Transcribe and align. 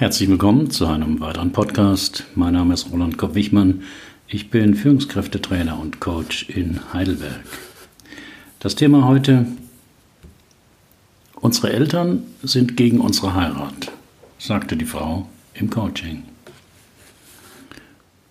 Herzlich 0.00 0.30
willkommen 0.30 0.70
zu 0.70 0.86
einem 0.86 1.20
weiteren 1.20 1.52
Podcast. 1.52 2.24
Mein 2.34 2.54
Name 2.54 2.72
ist 2.72 2.90
Roland 2.90 3.18
Kopp-Wichmann. 3.18 3.82
Ich 4.28 4.48
bin 4.48 4.74
Führungskräftetrainer 4.74 5.78
und 5.78 6.00
Coach 6.00 6.48
in 6.48 6.80
Heidelberg. 6.94 7.44
Das 8.60 8.76
Thema 8.76 9.06
heute: 9.06 9.44
Unsere 11.34 11.74
Eltern 11.74 12.22
sind 12.42 12.78
gegen 12.78 12.98
unsere 12.98 13.34
Heirat, 13.34 13.92
sagte 14.38 14.78
die 14.78 14.86
Frau 14.86 15.28
im 15.52 15.68
Coaching. 15.68 16.22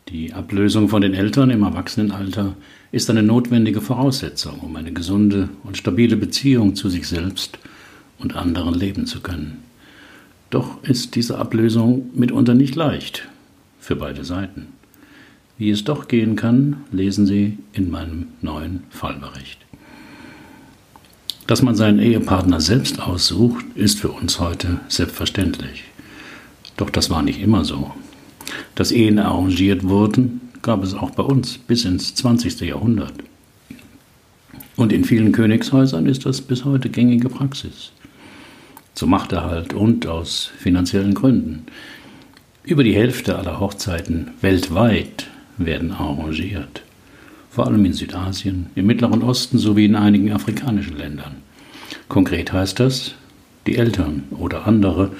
Die 0.07 0.33
Ablösung 0.33 0.89
von 0.89 1.03
den 1.03 1.13
Eltern 1.13 1.51
im 1.51 1.61
Erwachsenenalter 1.61 2.55
ist 2.91 3.11
eine 3.11 3.21
notwendige 3.21 3.81
Voraussetzung, 3.81 4.61
um 4.61 4.75
eine 4.75 4.91
gesunde 4.91 5.49
und 5.63 5.77
stabile 5.77 6.17
Beziehung 6.17 6.73
zu 6.73 6.89
sich 6.89 7.07
selbst 7.07 7.59
und 8.17 8.35
anderen 8.35 8.73
leben 8.73 9.05
zu 9.05 9.21
können. 9.21 9.68
Doch 10.49 10.83
ist 10.83 11.15
diese 11.15 11.37
Ablösung 11.37 12.09
mitunter 12.13 12.55
nicht 12.55 12.75
leicht 12.75 13.27
für 13.79 13.95
beide 13.95 14.23
Seiten. 14.23 14.67
Wie 15.57 15.69
es 15.69 15.83
doch 15.83 16.07
gehen 16.07 16.35
kann, 16.35 16.77
lesen 16.91 17.27
Sie 17.27 17.57
in 17.73 17.91
meinem 17.91 18.27
neuen 18.41 18.83
Fallbericht. 18.89 19.59
Dass 21.45 21.61
man 21.61 21.75
seinen 21.75 21.99
Ehepartner 21.99 22.61
selbst 22.61 23.01
aussucht, 23.01 23.65
ist 23.75 23.99
für 23.99 24.09
uns 24.09 24.39
heute 24.39 24.79
selbstverständlich. 24.87 25.83
Doch 26.77 26.89
das 26.89 27.09
war 27.09 27.21
nicht 27.21 27.41
immer 27.41 27.65
so. 27.65 27.91
Dass 28.75 28.91
Ehen 28.91 29.19
arrangiert 29.19 29.83
wurden, 29.83 30.41
gab 30.61 30.83
es 30.83 30.93
auch 30.93 31.11
bei 31.11 31.23
uns 31.23 31.57
bis 31.57 31.85
ins 31.85 32.15
20. 32.15 32.61
Jahrhundert. 32.61 33.13
Und 34.75 34.93
in 34.93 35.03
vielen 35.03 35.31
Königshäusern 35.31 36.05
ist 36.05 36.25
das 36.25 36.41
bis 36.41 36.65
heute 36.65 36.89
gängige 36.89 37.29
Praxis 37.29 37.91
zum 38.99 39.11
Machterhalt 39.11 39.73
und 39.73 40.07
aus 40.07 40.51
finanziellen 40.57 41.13
Gründen. 41.13 41.67
Über 42.65 42.83
die 42.83 42.93
Hälfte 42.93 43.39
aller 43.39 43.61
Hochzeiten 43.61 44.31
weltweit 44.41 45.27
werden 45.57 45.93
arrangiert, 45.93 46.83
vor 47.49 47.67
allem 47.67 47.85
in 47.85 47.93
Südasien, 47.93 48.65
im 48.75 48.87
Mittleren 48.87 49.23
Osten 49.23 49.57
sowie 49.57 49.85
in 49.85 49.95
einigen 49.95 50.33
afrikanischen 50.33 50.97
Ländern. 50.97 51.37
Konkret 52.09 52.51
heißt 52.51 52.81
das, 52.81 53.15
die 53.67 53.77
Eltern 53.77 54.23
oder 54.31 54.67
andere, 54.67 55.13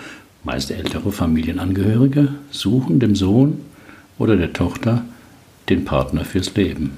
meist 0.44 0.72
ältere 0.72 1.14
Familienangehörige, 1.14 2.34
suchen 2.52 3.00
dem 3.00 3.16
Sohn 3.16 3.62
oder 4.18 4.36
der 4.36 4.52
Tochter 4.52 5.06
den 5.70 5.86
Partner 5.86 6.26
fürs 6.26 6.54
Leben. 6.54 6.98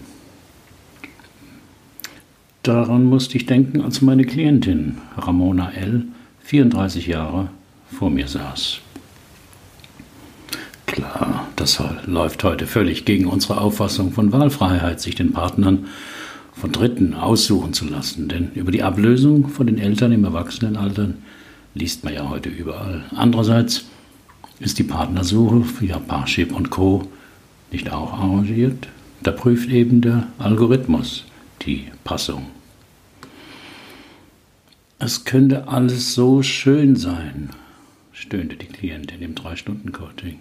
Daran 2.64 3.03
musste 3.03 3.38
ich 3.38 3.45
denken, 3.45 3.81
als 3.81 4.02
meine 4.02 4.25
Klientin 4.25 4.98
Ramona 5.16 5.73
L 5.73 6.05
34 6.52 7.07
Jahre 7.07 7.47
vor 7.97 8.09
mir 8.09 8.27
saß. 8.27 8.80
Klar, 10.85 11.47
das 11.55 11.81
läuft 12.05 12.43
heute 12.43 12.67
völlig 12.67 13.05
gegen 13.05 13.25
unsere 13.27 13.61
Auffassung 13.61 14.11
von 14.11 14.33
Wahlfreiheit, 14.33 14.99
sich 14.99 15.16
den 15.16 15.31
Partnern 15.31 15.88
von 16.52 16.73
Dritten 16.73 17.13
aussuchen 17.13 17.71
zu 17.71 17.85
lassen. 17.85 18.27
Denn 18.27 18.52
über 18.53 18.73
die 18.73 18.83
Ablösung 18.83 19.47
von 19.47 19.66
den 19.66 19.77
Eltern 19.77 20.11
im 20.11 20.25
Erwachsenenalter 20.25 21.13
liest 21.73 22.03
man 22.03 22.16
ja 22.16 22.27
heute 22.27 22.49
überall. 22.49 23.05
Andererseits 23.15 23.86
ist 24.59 24.77
die 24.77 24.83
Partnersuche 24.83 25.63
via 25.80 25.99
Parship 25.99 26.53
und 26.53 26.69
Co. 26.69 27.08
nicht 27.71 27.93
auch 27.93 28.11
arrangiert. 28.11 28.89
Da 29.23 29.31
prüft 29.31 29.69
eben 29.69 30.02
der 30.02 30.27
Algorithmus 30.38 31.23
die 31.65 31.86
Passung. 32.03 32.47
Es 35.03 35.23
könnte 35.23 35.67
alles 35.67 36.13
so 36.13 36.44
schön 36.44 36.95
sein, 36.95 37.49
stöhnte 38.13 38.55
die 38.55 38.67
Klientin 38.67 39.23
im 39.23 39.33
Drei-Stunden-Coaching. 39.33 40.38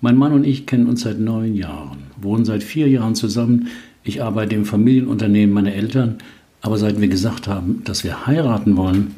Mein 0.00 0.16
Mann 0.16 0.32
und 0.32 0.42
ich 0.42 0.66
kennen 0.66 0.88
uns 0.88 1.02
seit 1.02 1.20
neun 1.20 1.54
Jahren, 1.54 1.98
wohnen 2.20 2.44
seit 2.44 2.64
vier 2.64 2.88
Jahren 2.88 3.14
zusammen. 3.14 3.68
Ich 4.02 4.20
arbeite 4.20 4.56
im 4.56 4.64
Familienunternehmen 4.64 5.54
meiner 5.54 5.74
Eltern, 5.74 6.18
aber 6.60 6.76
seit 6.76 7.00
wir 7.00 7.06
gesagt 7.06 7.46
haben, 7.46 7.84
dass 7.84 8.02
wir 8.02 8.26
heiraten 8.26 8.76
wollen, 8.76 9.14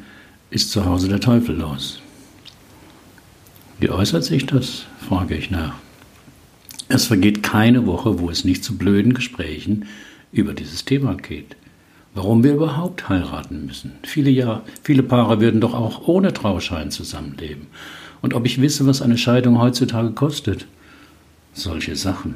ist 0.51 0.69
zu 0.69 0.85
Hause 0.85 1.09
der 1.09 1.21
Teufel 1.21 1.55
los. 1.55 1.99
Wie 3.79 3.89
äußert 3.89 4.25
sich 4.25 4.45
das? 4.45 4.85
frage 4.99 5.35
ich 5.35 5.49
nach. 5.49 5.73
Es 6.87 7.07
vergeht 7.07 7.41
keine 7.41 7.87
Woche, 7.87 8.19
wo 8.19 8.29
es 8.29 8.45
nicht 8.45 8.63
zu 8.63 8.77
blöden 8.77 9.15
Gesprächen 9.15 9.85
über 10.31 10.53
dieses 10.53 10.85
Thema 10.85 11.15
geht 11.15 11.55
warum 12.15 12.43
wir 12.43 12.53
überhaupt 12.53 13.07
heiraten 13.09 13.65
müssen. 13.67 13.91
Viele, 14.03 14.31
Jahr, 14.31 14.63
viele 14.81 15.03
Paare 15.03 15.39
würden 15.41 15.61
doch 15.61 15.73
auch 15.73 16.07
ohne 16.07 16.33
Trauschein 16.33 16.89
zusammenleben. 16.89 17.67
Und 18.21 18.33
ob 18.33 18.45
ich 18.45 18.59
wisse, 18.59 18.87
was 18.87 19.01
eine 19.01 19.17
Scheidung 19.17 19.59
heutzutage 19.59 20.11
kostet. 20.11 20.65
Solche 21.53 21.95
Sachen. 21.95 22.35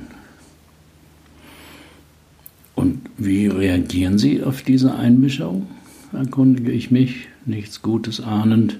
Und 2.76 3.02
wie 3.18 3.48
reagieren 3.48 4.20
Sie 4.20 4.44
auf 4.44 4.62
diese 4.62 4.94
Einmischung? 4.96 5.68
erkundige 6.14 6.72
ich 6.72 6.92
mich, 6.92 7.28
nichts 7.46 7.82
Gutes 7.82 8.22
ahnend. 8.22 8.78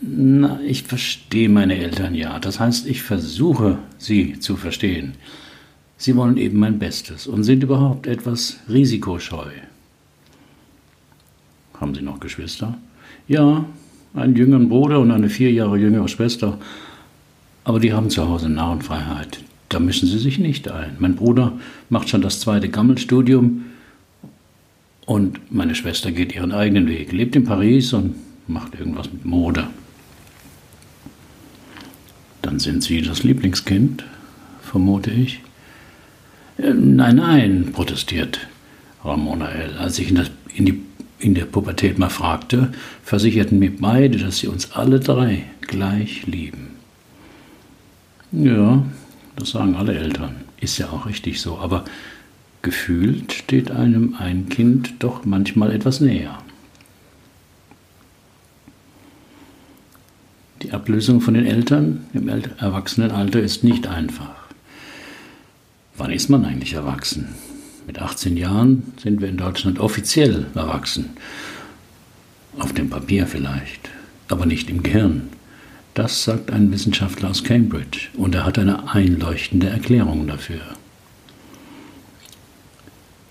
Na, 0.00 0.60
ich 0.66 0.84
verstehe 0.84 1.48
meine 1.48 1.76
Eltern 1.76 2.14
ja. 2.14 2.38
Das 2.38 2.60
heißt, 2.60 2.86
ich 2.86 3.02
versuche, 3.02 3.78
sie 3.98 4.38
zu 4.38 4.56
verstehen. 4.56 5.14
Sie 5.98 6.14
wollen 6.14 6.36
eben 6.36 6.58
mein 6.58 6.78
Bestes 6.78 7.26
und 7.26 7.42
sind 7.42 7.64
überhaupt 7.64 8.06
etwas 8.06 8.58
risikoscheu. 8.68 9.50
Haben 11.74 11.94
Sie 11.94 12.02
noch 12.02 12.20
Geschwister? 12.20 12.78
Ja, 13.26 13.64
einen 14.14 14.36
jüngeren 14.36 14.68
Bruder 14.68 15.00
und 15.00 15.10
eine 15.10 15.28
vier 15.28 15.52
Jahre 15.52 15.76
jüngere 15.76 16.08
Schwester. 16.08 16.58
Aber 17.64 17.80
die 17.80 17.92
haben 17.92 18.10
zu 18.10 18.28
Hause 18.28 18.48
Narrenfreiheit. 18.48 19.40
Da 19.68 19.80
mischen 19.80 20.08
sie 20.08 20.18
sich 20.18 20.38
nicht 20.38 20.70
ein. 20.70 20.96
Mein 20.98 21.16
Bruder 21.16 21.52
macht 21.90 22.08
schon 22.08 22.22
das 22.22 22.40
zweite 22.40 22.68
Gammelstudium 22.68 23.66
und 25.04 25.52
meine 25.52 25.74
Schwester 25.74 26.10
geht 26.12 26.34
ihren 26.34 26.52
eigenen 26.52 26.86
Weg, 26.86 27.12
lebt 27.12 27.36
in 27.36 27.44
Paris 27.44 27.92
und 27.92 28.14
macht 28.46 28.78
irgendwas 28.78 29.12
mit 29.12 29.24
Mode. 29.24 29.66
Dann 32.40 32.58
sind 32.58 32.82
Sie 32.82 33.02
das 33.02 33.24
Lieblingskind, 33.24 34.04
vermute 34.62 35.10
ich. 35.10 35.40
Äh, 36.58 36.74
nein, 36.74 37.16
nein, 37.16 37.72
protestiert 37.72 38.40
Ramona 39.04 39.48
L. 39.50 39.76
Als 39.78 39.98
ich 39.98 40.10
in, 40.10 40.16
das, 40.16 40.30
in, 40.54 40.66
die, 40.66 40.82
in 41.18 41.34
der 41.34 41.44
Pubertät 41.44 41.98
mal 41.98 42.10
fragte, 42.10 42.72
versicherten 43.02 43.58
mir 43.58 43.74
beide, 43.76 44.18
dass 44.18 44.38
sie 44.38 44.48
uns 44.48 44.72
alle 44.72 45.00
drei 45.00 45.44
gleich 45.62 46.26
lieben. 46.26 46.76
Ja, 48.32 48.84
das 49.36 49.50
sagen 49.50 49.76
alle 49.76 49.96
Eltern. 49.96 50.36
Ist 50.60 50.78
ja 50.78 50.90
auch 50.90 51.06
richtig 51.06 51.40
so. 51.40 51.58
Aber 51.58 51.84
gefühlt 52.62 53.32
steht 53.32 53.70
einem 53.70 54.16
ein 54.18 54.48
Kind 54.48 54.94
doch 54.98 55.24
manchmal 55.24 55.72
etwas 55.72 56.00
näher. 56.00 56.38
Die 60.62 60.72
Ablösung 60.72 61.20
von 61.20 61.34
den 61.34 61.46
Eltern 61.46 62.06
im 62.12 62.28
Erwachsenenalter 62.28 63.40
ist 63.40 63.62
nicht 63.62 63.86
einfach. 63.86 64.37
Wann 65.98 66.12
ist 66.12 66.30
man 66.30 66.44
eigentlich 66.44 66.74
erwachsen? 66.74 67.34
Mit 67.88 67.98
18 67.98 68.36
Jahren 68.36 68.92
sind 69.02 69.20
wir 69.20 69.28
in 69.28 69.36
Deutschland 69.36 69.80
offiziell 69.80 70.46
erwachsen. 70.54 71.10
Auf 72.56 72.72
dem 72.72 72.88
Papier 72.88 73.26
vielleicht, 73.26 73.90
aber 74.28 74.46
nicht 74.46 74.70
im 74.70 74.84
Gehirn. 74.84 75.28
Das 75.94 76.22
sagt 76.22 76.52
ein 76.52 76.70
Wissenschaftler 76.70 77.30
aus 77.30 77.42
Cambridge 77.42 78.10
und 78.16 78.36
er 78.36 78.46
hat 78.46 78.60
eine 78.60 78.92
einleuchtende 78.92 79.68
Erklärung 79.68 80.28
dafür. 80.28 80.60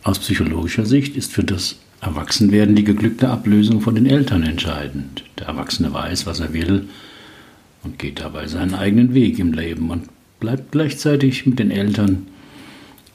Aus 0.03 0.19
psychologischer 0.19 0.85
Sicht 0.85 1.16
ist 1.16 1.31
für 1.31 1.45
das 1.45 1.77
Erwachsenwerden 2.01 2.75
die 2.75 2.83
geglückte 2.83 3.29
Ablösung 3.29 3.79
von 3.79 3.95
den 3.95 4.06
Eltern 4.06 4.44
entscheidend. 4.44 5.23
Der 5.39 5.47
Erwachsene 5.47 5.94
weiß, 5.94 6.25
was 6.25 6.41
er 6.41 6.51
will 6.51 6.89
und 7.83 7.97
geht 7.97 8.19
dabei 8.19 8.47
seinen 8.47 8.73
eigenen 8.73 9.13
Weg 9.13 9.39
im 9.39 9.53
Leben 9.53 9.89
und 9.89 10.09
bleibt 10.41 10.74
gleichzeitig 10.74 11.45
mit 11.45 11.59
den 11.59 11.71
Eltern 11.71 12.27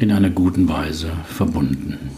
in 0.02 0.12
einer 0.12 0.30
guten 0.30 0.68
Weise 0.68 1.12
verbunden. 1.26 2.10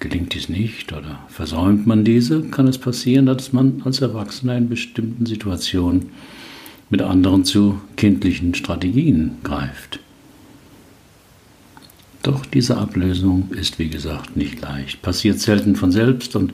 Gelingt 0.00 0.34
dies 0.34 0.48
nicht 0.48 0.92
oder 0.92 1.18
versäumt 1.28 1.86
man 1.86 2.04
diese, 2.04 2.42
kann 2.42 2.68
es 2.68 2.78
passieren, 2.78 3.26
dass 3.26 3.52
man 3.52 3.82
als 3.84 4.00
Erwachsener 4.00 4.56
in 4.56 4.68
bestimmten 4.68 5.26
Situationen 5.26 6.10
mit 6.90 7.02
anderen 7.02 7.44
zu 7.44 7.80
kindlichen 7.96 8.54
Strategien 8.54 9.38
greift. 9.42 10.00
Doch 12.22 12.44
diese 12.46 12.76
Ablösung 12.76 13.50
ist, 13.50 13.78
wie 13.78 13.88
gesagt, 13.88 14.36
nicht 14.36 14.60
leicht, 14.60 15.02
passiert 15.02 15.40
selten 15.40 15.74
von 15.74 15.90
selbst 15.90 16.36
und 16.36 16.52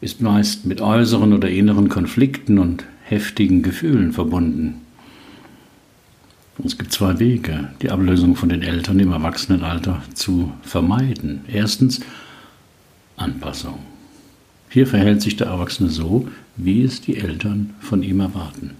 ist 0.00 0.20
meist 0.20 0.66
mit 0.66 0.80
äußeren 0.80 1.32
oder 1.32 1.48
inneren 1.48 1.88
Konflikten 1.88 2.58
und 2.58 2.84
heftigen 3.04 3.62
Gefühlen 3.62 4.12
verbunden. 4.12 4.83
Es 6.62 6.78
gibt 6.78 6.92
zwei 6.92 7.18
Wege, 7.18 7.70
die 7.82 7.90
Ablösung 7.90 8.36
von 8.36 8.48
den 8.48 8.62
Eltern 8.62 9.00
im 9.00 9.10
Erwachsenenalter 9.10 10.02
zu 10.14 10.52
vermeiden. 10.62 11.40
Erstens 11.52 12.00
Anpassung. 13.16 13.80
Hier 14.68 14.86
verhält 14.86 15.20
sich 15.20 15.36
der 15.36 15.48
Erwachsene 15.48 15.88
so, 15.88 16.28
wie 16.56 16.82
es 16.82 17.00
die 17.00 17.16
Eltern 17.16 17.74
von 17.80 18.02
ihm 18.02 18.20
erwarten. 18.20 18.72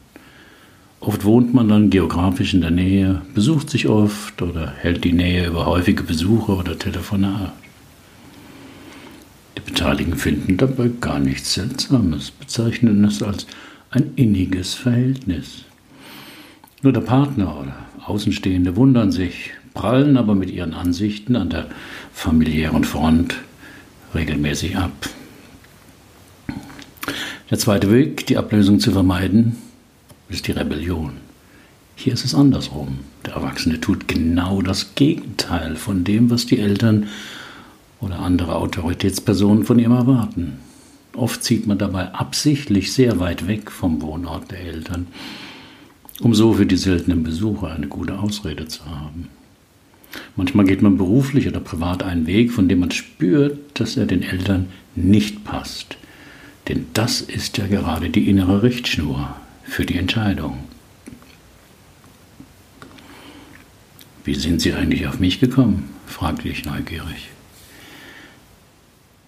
Oft 1.00 1.24
wohnt 1.24 1.52
man 1.52 1.68
dann 1.68 1.90
geografisch 1.90 2.54
in 2.54 2.60
der 2.60 2.70
Nähe, 2.70 3.22
besucht 3.34 3.68
sich 3.68 3.88
oft 3.88 4.40
oder 4.40 4.72
hält 4.78 5.04
die 5.04 5.12
Nähe 5.12 5.46
über 5.48 5.66
häufige 5.66 6.02
Besuche 6.02 6.52
oder 6.52 6.78
Telefonate. 6.78 7.52
Die 9.58 9.60
Beteiligten 9.60 10.16
finden 10.16 10.56
dabei 10.56 10.90
gar 11.00 11.18
nichts 11.18 11.54
Seltsames, 11.54 12.30
bezeichnen 12.30 13.04
es 13.04 13.22
als 13.22 13.46
ein 13.90 14.12
inniges 14.16 14.74
Verhältnis. 14.74 15.64
Nur 16.84 16.92
der 16.92 17.00
Partner 17.00 17.58
oder 17.58 17.74
Außenstehende 18.04 18.76
wundern 18.76 19.10
sich, 19.10 19.52
prallen 19.72 20.18
aber 20.18 20.34
mit 20.34 20.50
ihren 20.50 20.74
Ansichten 20.74 21.34
an 21.34 21.48
der 21.48 21.68
familiären 22.12 22.84
Front 22.84 23.36
regelmäßig 24.14 24.76
ab. 24.76 24.92
Der 27.50 27.58
zweite 27.58 27.90
Weg, 27.90 28.26
die 28.26 28.36
Ablösung 28.36 28.80
zu 28.80 28.92
vermeiden, 28.92 29.56
ist 30.28 30.46
die 30.46 30.52
Rebellion. 30.52 31.12
Hier 31.96 32.12
ist 32.12 32.26
es 32.26 32.34
andersrum. 32.34 32.98
Der 33.24 33.32
Erwachsene 33.32 33.80
tut 33.80 34.06
genau 34.06 34.60
das 34.60 34.94
Gegenteil 34.94 35.76
von 35.76 36.04
dem, 36.04 36.28
was 36.28 36.44
die 36.44 36.58
Eltern 36.58 37.06
oder 38.02 38.18
andere 38.18 38.56
Autoritätspersonen 38.56 39.64
von 39.64 39.78
ihm 39.78 39.92
erwarten. 39.92 40.58
Oft 41.16 41.44
zieht 41.44 41.66
man 41.66 41.78
dabei 41.78 42.12
absichtlich 42.12 42.92
sehr 42.92 43.20
weit 43.20 43.48
weg 43.48 43.70
vom 43.70 44.02
Wohnort 44.02 44.50
der 44.50 44.60
Eltern, 44.60 45.06
um 46.20 46.34
so 46.34 46.54
für 46.54 46.66
die 46.66 46.76
seltenen 46.76 47.22
Besucher 47.22 47.72
eine 47.72 47.88
gute 47.88 48.18
Ausrede 48.18 48.68
zu 48.68 48.84
haben. 48.86 49.28
Manchmal 50.36 50.66
geht 50.66 50.82
man 50.82 50.96
beruflich 50.96 51.48
oder 51.48 51.60
privat 51.60 52.02
einen 52.02 52.26
Weg, 52.26 52.52
von 52.52 52.68
dem 52.68 52.80
man 52.80 52.90
spürt, 52.90 53.58
dass 53.80 53.96
er 53.96 54.06
den 54.06 54.22
Eltern 54.22 54.66
nicht 54.94 55.44
passt. 55.44 55.96
Denn 56.68 56.86
das 56.94 57.20
ist 57.20 57.58
ja 57.58 57.66
gerade 57.66 58.10
die 58.10 58.28
innere 58.28 58.62
Richtschnur, 58.62 59.34
für 59.64 59.86
die 59.86 59.96
Entscheidung. 59.96 60.58
Wie 64.24 64.34
sind 64.34 64.60
Sie 64.60 64.72
eigentlich 64.72 65.06
auf 65.06 65.18
mich 65.18 65.40
gekommen? 65.40 65.90
fragte 66.06 66.48
ich 66.48 66.64
neugierig. 66.64 67.30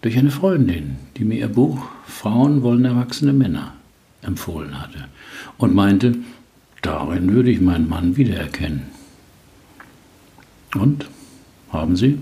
Durch 0.03 0.17
eine 0.17 0.31
Freundin, 0.31 0.99
die 1.17 1.25
mir 1.25 1.39
ihr 1.39 1.49
Buch 1.49 1.89
Frauen 2.07 2.63
wollen 2.63 2.85
erwachsene 2.85 3.33
Männer 3.33 3.75
empfohlen 4.23 4.81
hatte 4.81 5.09
und 5.59 5.75
meinte, 5.75 6.17
darin 6.83 7.33
würde 7.33 7.51
ich 7.51 7.61
meinen 7.61 7.89
Mann 7.89 8.17
wiedererkennen. 8.17 8.83
Und? 10.75 11.07
Haben 11.71 11.97
Sie? 11.97 12.19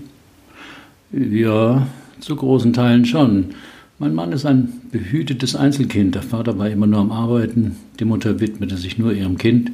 Ja, 1.11 1.87
zu 2.19 2.35
großen 2.35 2.73
Teilen 2.73 3.05
schon. 3.05 3.55
Mein 3.99 4.13
Mann 4.13 4.33
ist 4.33 4.45
ein 4.45 4.81
behütetes 4.91 5.55
Einzelkind. 5.55 6.15
Der 6.15 6.23
Vater 6.23 6.57
war 6.57 6.69
immer 6.69 6.87
nur 6.87 6.99
am 6.99 7.11
Arbeiten. 7.11 7.77
Die 7.99 8.05
Mutter 8.05 8.39
widmete 8.39 8.77
sich 8.77 8.97
nur 8.97 9.13
ihrem 9.13 9.37
Kind, 9.37 9.71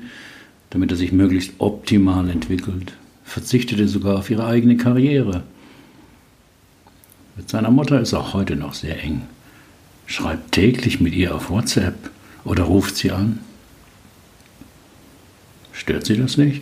damit 0.69 0.92
er 0.92 0.98
sich 0.98 1.12
möglichst 1.12 1.54
optimal 1.57 2.30
entwickelt. 2.30 2.94
Verzichtete 3.24 3.88
sogar 3.88 4.19
auf 4.19 4.30
ihre 4.30 4.45
eigene 4.45 4.78
Karriere. 4.78 5.44
Mit 7.36 7.50
seiner 7.50 7.72
Mutter 7.72 8.00
ist 8.00 8.13
er 8.13 8.33
heute 8.33 8.56
noch 8.56 8.74
sehr 8.74 9.01
eng. 9.01 9.24
Schreibt 10.06 10.51
täglich 10.51 11.00
mit 11.00 11.16
ihr 11.16 11.33
auf 11.33 11.50
WhatsApp 11.50 12.12
oder 12.44 12.63
ruft 12.63 12.98
sie 12.98 13.12
an. 13.12 13.39
Stört 15.81 16.06
sie 16.06 16.16
das 16.16 16.38
nicht? 16.38 16.62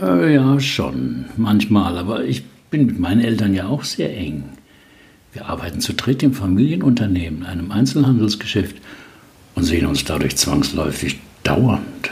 Äh, 0.00 0.32
ja, 0.32 0.58
schon, 0.58 1.26
manchmal, 1.36 1.98
aber 1.98 2.24
ich 2.24 2.44
bin 2.70 2.86
mit 2.86 2.98
meinen 2.98 3.20
Eltern 3.20 3.52
ja 3.52 3.66
auch 3.66 3.84
sehr 3.84 4.16
eng. 4.16 4.44
Wir 5.34 5.50
arbeiten 5.50 5.82
zu 5.82 5.92
dritt 5.92 6.22
im 6.22 6.32
Familienunternehmen, 6.32 7.44
einem 7.44 7.70
Einzelhandelsgeschäft 7.70 8.76
und 9.54 9.64
sehen 9.64 9.84
uns 9.84 10.04
dadurch 10.04 10.34
zwangsläufig 10.36 11.18
dauernd. 11.42 12.10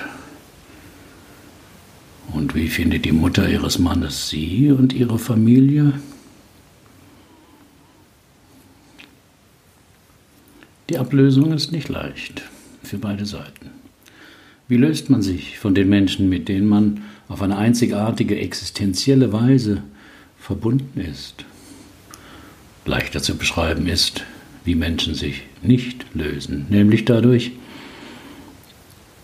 Und 2.35 2.55
wie 2.55 2.69
findet 2.69 3.06
die 3.06 3.12
Mutter 3.12 3.49
ihres 3.49 3.79
Mannes 3.79 4.29
Sie 4.29 4.73
und 4.73 4.93
Ihre 4.93 5.19
Familie? 5.19 5.95
Die 10.91 10.99
Ablösung 10.99 11.55
ist 11.55 11.73
nicht 11.73 11.89
leicht 11.89 12.43
für 12.83 12.99
beide 12.99 13.25
Seiten. 13.25 13.83
Wie 14.69 14.76
löst 14.76 15.11
man 15.11 15.22
sich 15.22 15.58
von 15.58 15.75
den 15.75 15.88
Menschen, 15.88 16.28
mit 16.28 16.49
denen 16.49 16.66
man 16.66 17.02
auf 17.28 17.43
eine 17.43 17.56
einzigartige 17.56 18.38
existenzielle 18.38 19.32
Weise 19.32 19.82
verbunden 20.38 21.00
ist? 21.00 21.44
leichter 22.87 23.22
zu 23.22 23.37
beschreiben 23.37 23.87
ist, 23.87 24.25
wie 24.64 24.75
Menschen 24.75 25.14
sich 25.14 25.43
nicht 25.62 26.06
lösen, 26.14 26.66
nämlich 26.69 27.05
dadurch, 27.05 27.52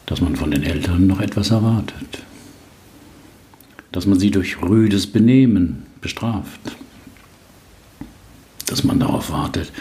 dass 0.06 0.20
man 0.20 0.36
von 0.36 0.50
den 0.50 0.62
Eltern 0.62 1.06
noch 1.06 1.20
etwas 1.20 1.50
erwartet, 1.50 2.22
dass 3.92 4.06
man 4.06 4.18
sie 4.18 4.30
durch 4.30 4.60
rüdes 4.62 5.06
Benehmen 5.06 5.84
bestraft, 6.00 6.60
dass 8.66 8.84
man 8.84 9.00
darauf 9.00 9.30
wartet, 9.30 9.72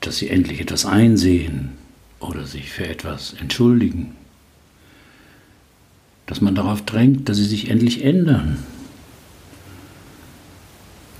dass 0.00 0.18
sie 0.18 0.28
endlich 0.28 0.60
etwas 0.60 0.84
einsehen 0.84 1.72
oder 2.18 2.46
sich 2.46 2.70
für 2.70 2.86
etwas 2.86 3.34
entschuldigen, 3.40 4.16
dass 6.32 6.40
man 6.40 6.54
darauf 6.54 6.80
drängt, 6.80 7.28
dass 7.28 7.36
sie 7.36 7.44
sich 7.44 7.68
endlich 7.68 8.06
ändern, 8.06 8.56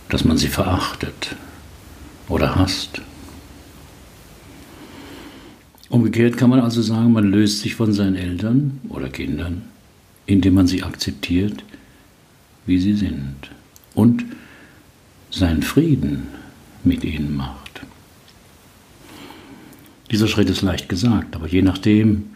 dass 0.08 0.24
man 0.24 0.38
sie 0.38 0.48
verachtet, 0.48 1.36
oder 2.30 2.56
hasst. 2.56 3.02
Umgekehrt 5.90 6.38
kann 6.38 6.48
man 6.48 6.60
also 6.60 6.80
sagen, 6.80 7.12
man 7.12 7.30
löst 7.30 7.60
sich 7.60 7.74
von 7.74 7.92
seinen 7.92 8.16
Eltern 8.16 8.80
oder 8.88 9.10
Kindern, 9.10 9.64
indem 10.24 10.54
man 10.54 10.66
sie 10.66 10.82
akzeptiert, 10.82 11.62
wie 12.64 12.78
sie 12.78 12.94
sind 12.94 13.36
und 13.92 14.24
seinen 15.30 15.62
Frieden 15.62 16.28
mit 16.84 17.04
ihnen 17.04 17.36
macht. 17.36 17.82
Dieser 20.10 20.26
Schritt 20.26 20.48
ist 20.48 20.62
leicht 20.62 20.88
gesagt, 20.88 21.36
aber 21.36 21.48
je 21.48 21.60
nachdem, 21.60 22.31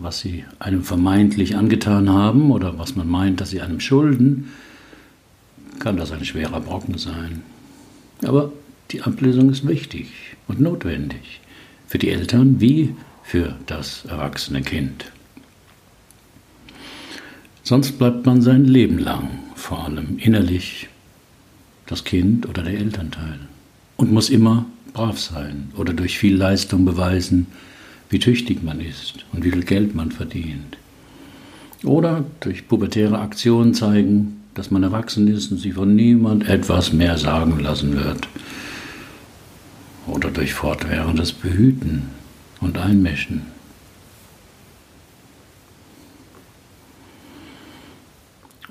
was 0.00 0.20
sie 0.20 0.44
einem 0.58 0.84
vermeintlich 0.84 1.56
angetan 1.56 2.10
haben 2.10 2.50
oder 2.50 2.78
was 2.78 2.96
man 2.96 3.08
meint, 3.08 3.40
dass 3.40 3.50
sie 3.50 3.60
einem 3.60 3.80
schulden, 3.80 4.50
kann 5.78 5.96
das 5.96 6.12
ein 6.12 6.24
schwerer 6.24 6.60
Brocken 6.60 6.98
sein. 6.98 7.42
Aber 8.24 8.52
die 8.90 9.02
Ablösung 9.02 9.50
ist 9.50 9.66
wichtig 9.66 10.08
und 10.46 10.60
notwendig 10.60 11.40
für 11.86 11.98
die 11.98 12.10
Eltern 12.10 12.60
wie 12.60 12.94
für 13.22 13.56
das 13.66 14.04
erwachsene 14.06 14.62
Kind. 14.62 15.12
Sonst 17.62 17.98
bleibt 17.98 18.24
man 18.24 18.40
sein 18.40 18.64
Leben 18.64 18.98
lang, 18.98 19.28
vor 19.54 19.84
allem 19.84 20.18
innerlich, 20.18 20.88
das 21.86 22.04
Kind 22.04 22.46
oder 22.46 22.62
der 22.62 22.78
Elternteil 22.78 23.40
und 23.96 24.12
muss 24.12 24.30
immer 24.30 24.66
brav 24.92 25.18
sein 25.18 25.70
oder 25.76 25.92
durch 25.92 26.18
viel 26.18 26.36
Leistung 26.36 26.84
beweisen, 26.84 27.46
wie 28.10 28.18
tüchtig 28.18 28.62
man 28.62 28.80
ist 28.80 29.24
und 29.32 29.44
wie 29.44 29.50
viel 29.50 29.64
Geld 29.64 29.94
man 29.94 30.10
verdient. 30.12 30.78
Oder 31.84 32.24
durch 32.40 32.66
pubertäre 32.66 33.18
Aktionen 33.18 33.74
zeigen, 33.74 34.40
dass 34.54 34.70
man 34.70 34.82
erwachsen 34.82 35.28
ist 35.28 35.52
und 35.52 35.58
sich 35.58 35.74
von 35.74 35.94
niemand 35.94 36.48
etwas 36.48 36.92
mehr 36.92 37.16
sagen 37.18 37.60
lassen 37.60 37.94
wird 37.94 38.28
oder 40.06 40.30
durch 40.30 40.54
fortwährendes 40.54 41.32
Behüten 41.32 42.04
und 42.60 42.78
Einmischen. 42.78 43.42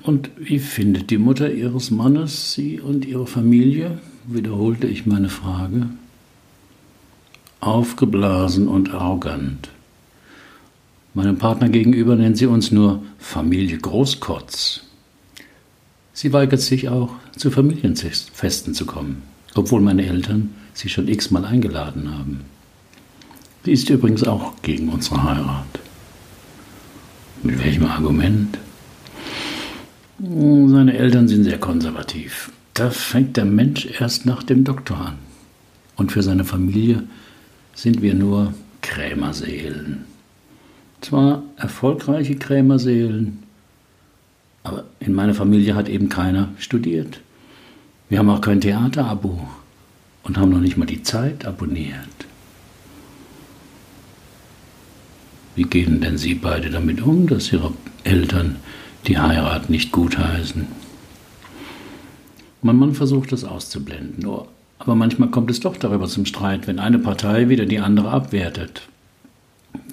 Und 0.02 0.30
wie 0.36 0.58
findet 0.58 1.10
die 1.10 1.18
Mutter 1.18 1.52
ihres 1.52 1.90
Mannes 1.90 2.52
sie 2.52 2.80
und 2.80 3.04
ihre 3.04 3.26
Familie? 3.26 3.98
wiederholte 4.28 4.86
ich 4.86 5.06
meine 5.06 5.30
Frage. 5.30 5.88
Aufgeblasen 7.60 8.68
und 8.68 8.94
arrogant. 8.94 9.68
Meinem 11.14 11.38
Partner 11.38 11.68
gegenüber 11.68 12.14
nennt 12.14 12.38
sie 12.38 12.46
uns 12.46 12.70
nur 12.70 13.02
Familie 13.18 13.78
Großkotz. 13.78 14.82
Sie 16.12 16.32
weigert 16.32 16.60
sich 16.60 16.88
auch, 16.88 17.10
zu 17.36 17.50
Familienfesten 17.50 18.74
zu 18.74 18.86
kommen, 18.86 19.22
obwohl 19.54 19.80
meine 19.80 20.06
Eltern 20.06 20.54
sie 20.74 20.88
schon 20.88 21.08
x-mal 21.08 21.44
eingeladen 21.44 22.16
haben. 22.16 22.40
Sie 23.64 23.72
ist 23.72 23.90
übrigens 23.90 24.24
auch 24.24 24.54
gegen 24.62 24.88
unsere 24.88 25.22
Heirat. 25.22 25.80
Mit 27.42 27.62
welchem 27.62 27.86
Argument? 27.86 28.58
Seine 30.20 30.96
Eltern 30.96 31.28
sind 31.28 31.44
sehr 31.44 31.58
konservativ. 31.58 32.50
Da 32.74 32.90
fängt 32.90 33.36
der 33.36 33.44
Mensch 33.44 33.86
erst 34.00 34.26
nach 34.26 34.42
dem 34.42 34.64
Doktor 34.64 34.98
an. 34.98 35.18
Und 35.96 36.12
für 36.12 36.22
seine 36.22 36.44
Familie 36.44 37.04
sind 37.78 38.02
wir 38.02 38.14
nur 38.14 38.54
Krämerseelen. 38.82 40.04
Zwar 41.00 41.44
erfolgreiche 41.56 42.34
Krämerseelen, 42.34 43.44
aber 44.64 44.84
in 44.98 45.14
meiner 45.14 45.34
Familie 45.34 45.76
hat 45.76 45.88
eben 45.88 46.08
keiner 46.08 46.48
studiert. 46.58 47.20
Wir 48.08 48.18
haben 48.18 48.30
auch 48.30 48.40
kein 48.40 48.60
Theaterabo 48.60 49.48
und 50.24 50.38
haben 50.38 50.50
noch 50.50 50.58
nicht 50.58 50.76
mal 50.76 50.86
die 50.86 51.04
Zeit 51.04 51.44
abonniert. 51.44 52.26
Wie 55.54 55.62
gehen 55.62 56.00
denn 56.00 56.18
Sie 56.18 56.34
beide 56.34 56.70
damit 56.70 57.00
um, 57.00 57.28
dass 57.28 57.52
Ihre 57.52 57.72
Eltern 58.02 58.56
die 59.06 59.18
Heirat 59.18 59.70
nicht 59.70 59.92
gutheißen? 59.92 60.66
Mein 62.60 62.76
Mann 62.76 62.94
versucht 62.94 63.30
das 63.30 63.44
auszublenden, 63.44 64.26
aber 64.78 64.94
manchmal 64.94 65.30
kommt 65.30 65.50
es 65.50 65.60
doch 65.60 65.76
darüber 65.76 66.06
zum 66.06 66.24
Streit, 66.26 66.66
wenn 66.66 66.78
eine 66.78 66.98
Partei 66.98 67.48
wieder 67.48 67.66
die 67.66 67.80
andere 67.80 68.10
abwertet. 68.10 68.82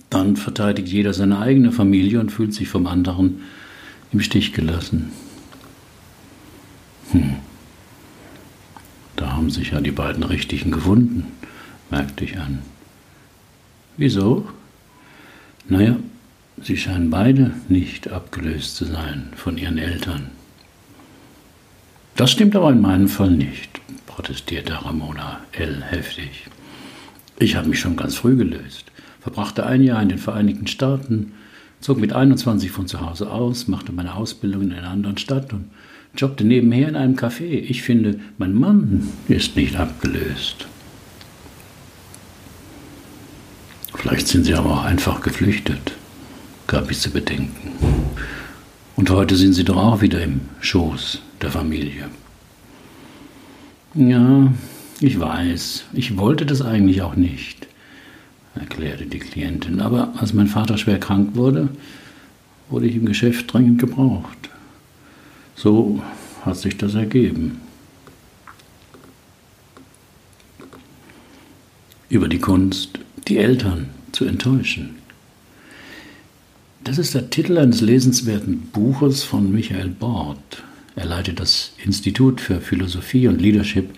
Dann 0.09 0.35
verteidigt 0.35 0.87
jeder 0.87 1.13
seine 1.13 1.39
eigene 1.39 1.71
Familie 1.71 2.19
und 2.19 2.31
fühlt 2.31 2.53
sich 2.53 2.69
vom 2.69 2.87
anderen 2.87 3.41
im 4.11 4.21
Stich 4.21 4.53
gelassen. 4.53 5.11
Hm. 7.11 7.35
Da 9.15 9.33
haben 9.33 9.49
sich 9.49 9.71
ja 9.71 9.81
die 9.81 9.91
beiden 9.91 10.23
Richtigen 10.23 10.71
gefunden, 10.71 11.25
merkte 11.89 12.25
ich 12.25 12.37
an. 12.37 12.59
Wieso? 13.97 14.47
Naja, 15.67 15.95
sie 16.61 16.77
scheinen 16.77 17.09
beide 17.09 17.51
nicht 17.69 18.11
abgelöst 18.11 18.75
zu 18.75 18.85
sein 18.85 19.29
von 19.35 19.57
ihren 19.57 19.77
Eltern. 19.77 20.29
Das 22.15 22.31
stimmt 22.31 22.55
aber 22.55 22.71
in 22.71 22.79
meinem 22.79 23.09
Fall 23.09 23.31
nicht, 23.31 23.81
protestierte 24.07 24.85
Ramona 24.85 25.41
L. 25.51 25.83
heftig. 25.83 26.45
Ich 27.39 27.57
habe 27.57 27.67
mich 27.67 27.81
schon 27.81 27.97
ganz 27.97 28.15
früh 28.15 28.37
gelöst, 28.37 28.85
verbrachte 29.19 29.65
ein 29.65 29.83
Jahr 29.83 30.01
in 30.01 30.07
den 30.07 30.17
Vereinigten 30.17 30.67
Staaten, 30.67 31.33
zog 31.81 31.99
mit 31.99 32.13
21 32.13 32.71
von 32.71 32.87
zu 32.87 33.01
Hause 33.01 33.29
aus, 33.29 33.67
machte 33.67 33.91
meine 33.91 34.15
Ausbildung 34.15 34.61
in 34.61 34.71
einer 34.71 34.91
anderen 34.91 35.17
Stadt 35.17 35.51
und 35.51 35.65
jobbte 36.15 36.45
nebenher 36.45 36.87
in 36.87 36.95
einem 36.95 37.17
Café. 37.17 37.49
Ich 37.49 37.81
finde, 37.81 38.17
mein 38.37 38.53
Mann 38.53 39.09
ist 39.27 39.57
nicht 39.57 39.75
abgelöst. 39.75 40.67
Vielleicht 43.93 44.29
sind 44.29 44.45
sie 44.45 44.53
aber 44.53 44.71
auch 44.71 44.85
einfach 44.85 45.19
geflüchtet, 45.19 45.91
gab 46.67 46.89
ich 46.89 46.99
zu 46.99 47.09
bedenken. 47.09 47.73
Und 48.95 49.09
heute 49.09 49.35
sind 49.35 49.51
sie 49.51 49.65
doch 49.65 49.75
auch 49.75 50.01
wieder 50.01 50.23
im 50.23 50.39
Schoß 50.61 51.24
der 51.41 51.51
Familie. 51.51 52.09
Ja, 53.93 54.53
ich 54.99 55.19
weiß, 55.19 55.85
ich 55.93 56.17
wollte 56.17 56.45
das 56.45 56.61
eigentlich 56.61 57.01
auch 57.01 57.15
nicht, 57.15 57.67
erklärte 58.55 59.05
die 59.05 59.19
Klientin. 59.19 59.81
Aber 59.81 60.13
als 60.17 60.33
mein 60.33 60.47
Vater 60.47 60.77
schwer 60.77 60.99
krank 60.99 61.35
wurde, 61.35 61.69
wurde 62.69 62.87
ich 62.87 62.95
im 62.95 63.05
Geschäft 63.05 63.51
dringend 63.53 63.79
gebraucht. 63.79 64.49
So 65.55 66.01
hat 66.43 66.57
sich 66.57 66.77
das 66.77 66.93
ergeben. 66.95 67.59
Über 72.09 72.27
die 72.27 72.39
Kunst, 72.39 72.99
die 73.27 73.37
Eltern 73.37 73.89
zu 74.11 74.25
enttäuschen. 74.25 74.95
Das 76.83 76.99
ist 76.99 77.15
der 77.15 77.29
Titel 77.31 77.57
eines 77.57 77.81
lesenswerten 77.81 78.61
Buches 78.71 79.23
von 79.23 79.51
Michael 79.51 79.89
Bort. 79.89 80.63
Er 80.95 81.05
leitet 81.05 81.39
das 81.39 81.73
Institut 81.83 82.39
für 82.39 82.61
Philosophie 82.61 83.27
und 83.27 83.41
Leadership 83.41 83.89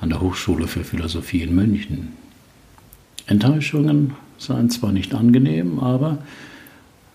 an 0.00 0.10
der 0.10 0.20
Hochschule 0.20 0.66
für 0.66 0.84
Philosophie 0.84 1.42
in 1.42 1.54
München. 1.54 2.08
Enttäuschungen 3.26 4.14
seien 4.38 4.70
zwar 4.70 4.92
nicht 4.92 5.14
angenehm, 5.14 5.78
aber 5.80 6.18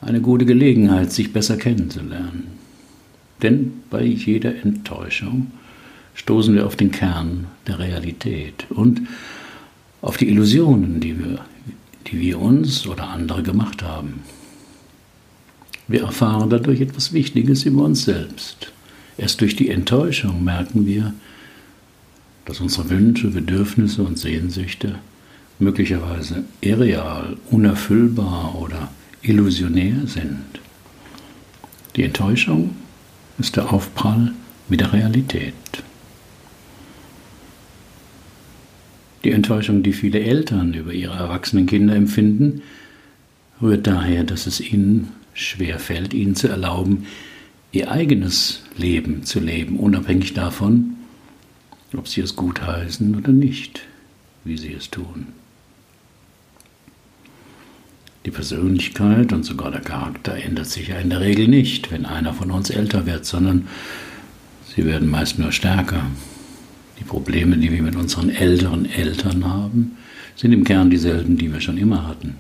eine 0.02 0.22
gute 0.22 0.46
Gelegenheit, 0.46 1.12
sich 1.12 1.34
besser 1.34 1.58
kennenzulernen. 1.58 2.48
Denn 3.42 3.74
bei 3.90 4.04
jeder 4.04 4.56
Enttäuschung 4.64 5.52
stoßen 6.14 6.54
wir 6.54 6.66
auf 6.66 6.76
den 6.76 6.92
Kern 6.92 7.48
der 7.68 7.80
Realität 7.80 8.68
und 8.70 9.02
auf 10.02 10.18
die 10.18 10.30
Illusionen, 10.30 11.00
die 11.00 11.18
wir, 11.18 11.40
die 12.08 12.20
wir 12.20 12.40
uns 12.40 12.86
oder 12.86 13.10
andere 13.10 13.44
gemacht 13.44 13.82
haben. 13.82 14.22
Wir 15.88 16.04
erfahren 16.04 16.50
dadurch 16.50 16.82
etwas 16.82 17.14
Wichtiges 17.14 17.66
über 17.66 17.84
uns 17.84 18.06
selbst. 18.06 18.72
Erst 19.18 19.42
durch 19.42 19.56
die 19.56 19.70
Enttäuschung 19.70 20.44
merken 20.44 20.86
wir, 20.86 21.14
dass 22.46 22.60
unsere 22.60 22.90
Wünsche, 22.90 23.30
Bedürfnisse 23.30 24.04
und 24.04 24.20
Sehnsüchte 24.20 25.00
möglicherweise 25.58 26.44
irreal, 26.62 27.38
unerfüllbar 27.50 28.56
oder 28.56 28.92
illusionär 29.22 30.06
sind. 30.06 30.44
Die 31.96 32.04
Enttäuschung 32.04 32.76
ist 33.40 33.56
der 33.56 33.72
Aufprall 33.72 34.34
mit 34.68 34.82
der 34.82 34.94
Realität. 34.94 35.54
Die 39.24 39.32
Enttäuschung, 39.32 39.82
die 39.82 39.94
viele 39.94 40.20
Eltern 40.20 40.74
über 40.74 40.94
ihre 40.94 41.16
erwachsenen 41.16 41.66
Kinder 41.66 41.96
empfinden, 41.96 42.62
rührt 43.62 43.88
daher, 43.88 44.24
dass 44.24 44.46
es 44.46 44.60
ihnen 44.60 45.14
schwer 45.34 45.80
fällt, 45.80 46.14
ihnen 46.14 46.36
zu 46.36 46.48
erlauben, 46.48 47.08
ihr 47.76 47.92
eigenes 47.92 48.64
Leben 48.78 49.24
zu 49.24 49.40
leben, 49.40 49.78
unabhängig 49.78 50.34
davon, 50.34 50.96
ob 51.96 52.08
sie 52.08 52.22
es 52.22 52.36
gutheißen 52.36 53.16
oder 53.16 53.32
nicht, 53.32 53.82
wie 54.44 54.58
sie 54.58 54.74
es 54.74 54.90
tun. 54.90 55.28
Die 58.26 58.32
Persönlichkeit 58.32 59.34
und 59.34 59.44
sogar 59.44 59.72
der 59.72 59.82
Charakter 59.82 60.36
ändert 60.36 60.68
sich 60.68 60.88
ja 60.88 60.98
in 60.98 61.12
der 61.12 61.22
Regel 61.22 61.48
nicht, 61.48 61.92
wenn 61.92 62.06
einer 62.06 62.34
von 62.34 62.50
uns 62.50 62.72
älter 62.72 63.06
wird, 63.06 63.26
sondern 63.26 63.68
sie 64.76 64.86
werden 64.86 65.10
meist 65.10 65.38
nur 65.38 65.52
stärker. 65.52 66.08
Die 67.00 67.04
Probleme, 67.04 67.58
die 67.58 67.72
wir 67.72 67.84
mit 67.84 67.96
unseren 67.96 68.30
älteren 68.30 68.86
Eltern 68.90 69.46
haben, 69.46 69.98
sind 70.36 70.54
im 70.54 70.64
Kern 70.64 70.90
dieselben, 70.90 71.38
die 71.38 71.54
wir 71.54 71.62
schon 71.62 71.78
immer 71.78 72.08
hatten. 72.08 72.36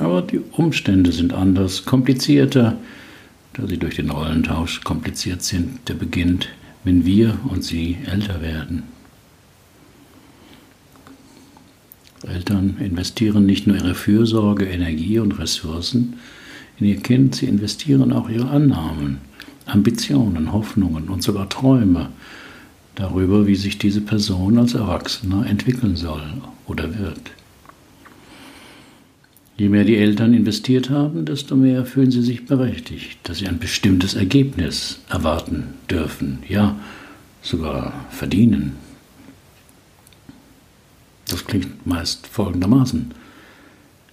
Aber 0.00 0.20
die 0.20 0.40
Umstände 0.52 1.12
sind 1.12 1.32
anders, 1.32 1.84
komplizierter, 1.84 2.76
da 3.56 3.66
sie 3.66 3.78
durch 3.78 3.96
den 3.96 4.10
Rollentausch 4.10 4.82
kompliziert 4.82 5.42
sind, 5.42 5.88
der 5.88 5.94
beginnt, 5.94 6.48
wenn 6.84 7.06
wir 7.06 7.38
und 7.48 7.64
sie 7.64 7.96
älter 8.06 8.40
werden. 8.42 8.82
Eltern 12.26 12.76
investieren 12.80 13.46
nicht 13.46 13.66
nur 13.66 13.76
ihre 13.76 13.94
Fürsorge, 13.94 14.66
Energie 14.66 15.18
und 15.18 15.38
Ressourcen 15.38 16.14
in 16.78 16.86
ihr 16.86 17.00
Kind, 17.00 17.36
sie 17.36 17.46
investieren 17.46 18.12
auch 18.12 18.28
ihre 18.28 18.50
Annahmen, 18.50 19.18
Ambitionen, 19.64 20.52
Hoffnungen 20.52 21.08
und 21.08 21.22
sogar 21.22 21.48
Träume 21.48 22.10
darüber, 22.94 23.46
wie 23.46 23.56
sich 23.56 23.78
diese 23.78 24.00
Person 24.00 24.58
als 24.58 24.74
Erwachsener 24.74 25.46
entwickeln 25.46 25.96
soll 25.96 26.22
oder 26.66 26.98
wird. 26.98 27.30
Je 29.56 29.70
mehr 29.70 29.84
die 29.84 29.96
Eltern 29.96 30.34
investiert 30.34 30.90
haben, 30.90 31.24
desto 31.24 31.56
mehr 31.56 31.86
fühlen 31.86 32.10
sie 32.10 32.20
sich 32.20 32.44
berechtigt, 32.44 33.18
dass 33.22 33.38
sie 33.38 33.48
ein 33.48 33.58
bestimmtes 33.58 34.14
Ergebnis 34.14 35.00
erwarten 35.08 35.74
dürfen, 35.88 36.40
ja 36.46 36.78
sogar 37.40 38.06
verdienen. 38.10 38.76
Das 41.28 41.44
klingt 41.44 41.86
meist 41.86 42.26
folgendermaßen. 42.26 43.12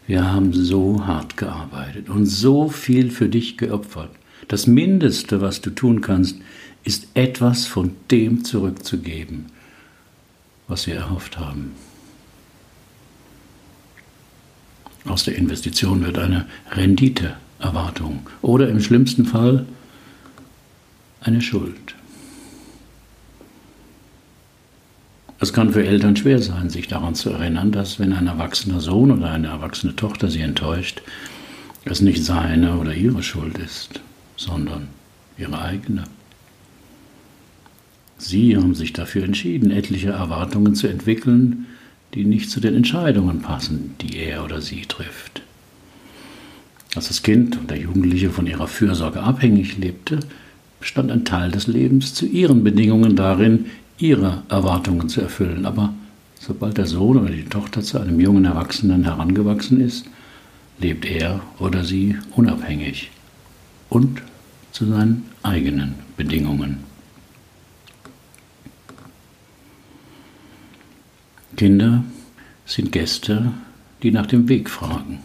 Wir 0.08 0.32
haben 0.32 0.54
so 0.54 1.06
hart 1.06 1.36
gearbeitet 1.38 2.10
und 2.10 2.26
so 2.26 2.70
viel 2.70 3.12
für 3.12 3.28
dich 3.28 3.58
geopfert. 3.58 4.12
Das 4.48 4.68
Mindeste, 4.68 5.42
was 5.42 5.62
du 5.62 5.70
tun 5.70 6.02
kannst, 6.02 6.38
ist 6.84 7.08
etwas 7.14 7.66
von 7.66 7.92
dem 8.12 8.44
zurückzugeben, 8.44 9.46
was 10.68 10.88
wir 10.88 10.96
erhofft 10.96 11.38
haben. 11.40 11.72
Aus 15.06 15.24
der 15.24 15.36
Investition 15.36 16.04
wird 16.06 16.18
eine 16.18 16.46
Renditeerwartung 16.72 18.28
oder 18.42 18.70
im 18.70 18.80
schlimmsten 18.80 19.26
Fall 19.26 19.66
eine 21.22 21.42
Schuld. 21.42 21.96
Es 25.40 25.52
kann 25.52 25.74
für 25.74 25.86
Eltern 25.86 26.16
schwer 26.16 26.42
sein, 26.42 26.70
sich 26.70 26.88
daran 26.88 27.16
zu 27.16 27.32
erinnern, 27.32 27.74
dass 27.74 28.00
wenn 28.00 28.14
ein 28.14 28.28
erwachsener 28.28 28.80
Sohn 28.80 29.12
oder 29.12 29.32
eine 29.32 29.48
erwachsene 29.48 29.94
Tochter 29.94 30.30
sie 30.30 30.40
enttäuscht, 30.40 31.02
es 31.84 32.00
nicht 32.00 32.24
seine 32.24 32.78
oder 32.78 32.94
ihre 32.94 33.24
Schuld 33.24 33.58
ist, 33.58 34.00
sondern 34.38 34.88
ihre 35.38 35.62
eigene. 35.62 36.06
Sie 38.18 38.56
haben 38.56 38.74
sich 38.74 38.94
dafür 38.94 39.26
entschieden, 39.26 39.70
etliche 39.70 40.12
Erwartungen 40.12 40.76
zu 40.76 40.88
entwickeln, 40.88 41.66
die 42.13 42.25
nicht 42.25 42.50
zu 42.50 42.60
den 42.60 42.75
Entscheidungen 42.75 43.41
passen, 43.41 43.96
die 44.01 44.17
er 44.17 44.43
oder 44.43 44.62
sie 44.62 44.82
trifft. 44.82 45.41
Als 46.96 47.08
das 47.08 47.24
Kind 47.24 47.58
und 47.58 47.72
der 47.72 47.79
Jugendliche 47.79 48.29
von 48.29 48.46
ihrer 48.46 48.67
Fürsorge 48.67 49.22
abhängig 49.22 49.77
lebte, 49.77 50.20
bestand 50.79 51.12
ein 51.12 51.25
Teil 51.25 51.50
des 51.50 51.65
Lebens 51.67 52.13
zu 52.13 52.25
ihren 52.25 52.63
Bedingungen 52.63 53.15
darin, 53.15 53.65
ihre 53.98 54.43
Erwartungen 54.50 55.10
zu 55.10 55.22
erfüllen. 55.22 55.65
Aber 55.65 55.93
sobald 56.39 56.77
der 56.77 56.86
Sohn 56.86 57.17
oder 57.17 57.32
die 57.32 57.46
Tochter 57.46 57.82
zu 57.82 58.00
einem 58.00 58.20
jungen 58.20 58.46
Erwachsenen 58.46 59.05
herangewachsen 59.05 59.82
ist, 59.82 60.05
lebt 60.79 61.05
er 61.05 61.41
oder 61.58 61.84
sie 61.84 62.17
unabhängig 62.36 63.10
und 63.89 64.22
zu 64.72 64.86
seinen 64.86 65.24
eigenen 65.41 65.96
Bedingungen. 66.17 66.93
Kinder 71.56 72.04
sind 72.66 72.92
Gäste, 72.92 73.52
die 74.02 74.12
nach 74.12 74.26
dem 74.26 74.50
Weg 74.50 74.70
fragen. 74.70 75.20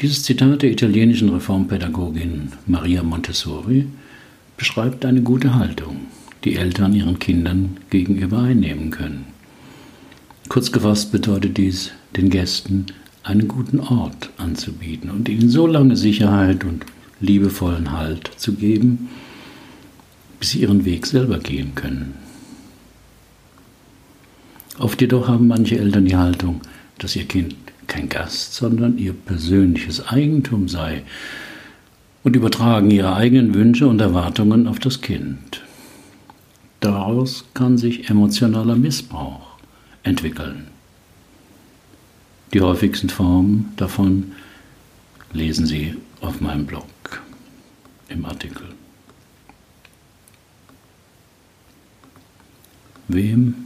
Dieses 0.00 0.22
Zitat 0.24 0.62
der 0.62 0.70
italienischen 0.70 1.28
Reformpädagogin 1.28 2.52
Maria 2.66 3.02
Montessori 3.02 3.86
beschreibt 4.56 5.04
eine 5.04 5.22
gute 5.22 5.54
Haltung, 5.54 6.06
die 6.44 6.56
Eltern 6.56 6.92
ihren 6.92 7.18
Kindern 7.18 7.76
gegenüber 7.90 8.40
einnehmen 8.40 8.90
können. 8.90 9.26
Kurz 10.48 10.72
gefasst 10.72 11.12
bedeutet 11.12 11.56
dies, 11.56 11.92
den 12.16 12.30
Gästen 12.30 12.86
einen 13.22 13.46
guten 13.46 13.78
Ort 13.80 14.30
anzubieten 14.38 15.10
und 15.10 15.28
ihnen 15.28 15.48
so 15.48 15.66
lange 15.66 15.96
Sicherheit 15.96 16.64
und 16.64 16.84
liebevollen 17.20 17.92
Halt 17.92 18.30
zu 18.36 18.54
geben, 18.54 19.08
bis 20.40 20.50
sie 20.50 20.62
ihren 20.62 20.84
Weg 20.84 21.06
selber 21.06 21.38
gehen 21.38 21.74
können. 21.74 22.14
Oft 24.78 25.00
jedoch 25.00 25.28
haben 25.28 25.48
manche 25.48 25.78
Eltern 25.78 26.06
die 26.06 26.16
Haltung, 26.16 26.60
dass 26.98 27.16
ihr 27.16 27.24
Kind 27.24 27.54
kein 27.86 28.08
Gast, 28.08 28.54
sondern 28.54 28.96
ihr 28.96 29.12
persönliches 29.12 30.08
Eigentum 30.08 30.68
sei 30.68 31.02
und 32.22 32.36
übertragen 32.36 32.90
ihre 32.90 33.14
eigenen 33.14 33.54
Wünsche 33.54 33.86
und 33.86 34.00
Erwartungen 34.00 34.66
auf 34.66 34.78
das 34.78 35.00
Kind. 35.00 35.62
Daraus 36.80 37.44
kann 37.54 37.78
sich 37.78 38.08
emotionaler 38.08 38.76
Missbrauch 38.76 39.58
entwickeln. 40.02 40.68
Die 42.52 42.60
häufigsten 42.60 43.08
Formen 43.08 43.72
davon 43.76 44.32
lesen 45.32 45.66
Sie 45.66 45.96
auf 46.20 46.40
meinem 46.40 46.66
Blog 46.66 46.86
im 48.08 48.24
Artikel. 48.24 48.66
Wem 53.08 53.61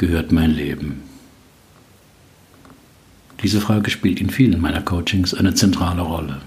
gehört 0.00 0.32
mein 0.32 0.50
Leben? 0.50 1.02
Diese 3.42 3.60
Frage 3.60 3.90
spielt 3.90 4.18
in 4.20 4.30
vielen 4.30 4.58
meiner 4.58 4.80
Coachings 4.80 5.34
eine 5.34 5.54
zentrale 5.54 6.00
Rolle. 6.00 6.40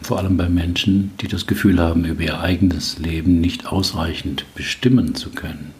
Vor 0.00 0.18
allem 0.18 0.38
bei 0.38 0.48
Menschen, 0.48 1.10
die 1.20 1.28
das 1.28 1.46
Gefühl 1.46 1.78
haben, 1.78 2.06
über 2.06 2.22
ihr 2.22 2.40
eigenes 2.40 2.98
Leben 2.98 3.42
nicht 3.42 3.66
ausreichend 3.66 4.46
bestimmen 4.54 5.14
zu 5.14 5.28
können. 5.30 5.72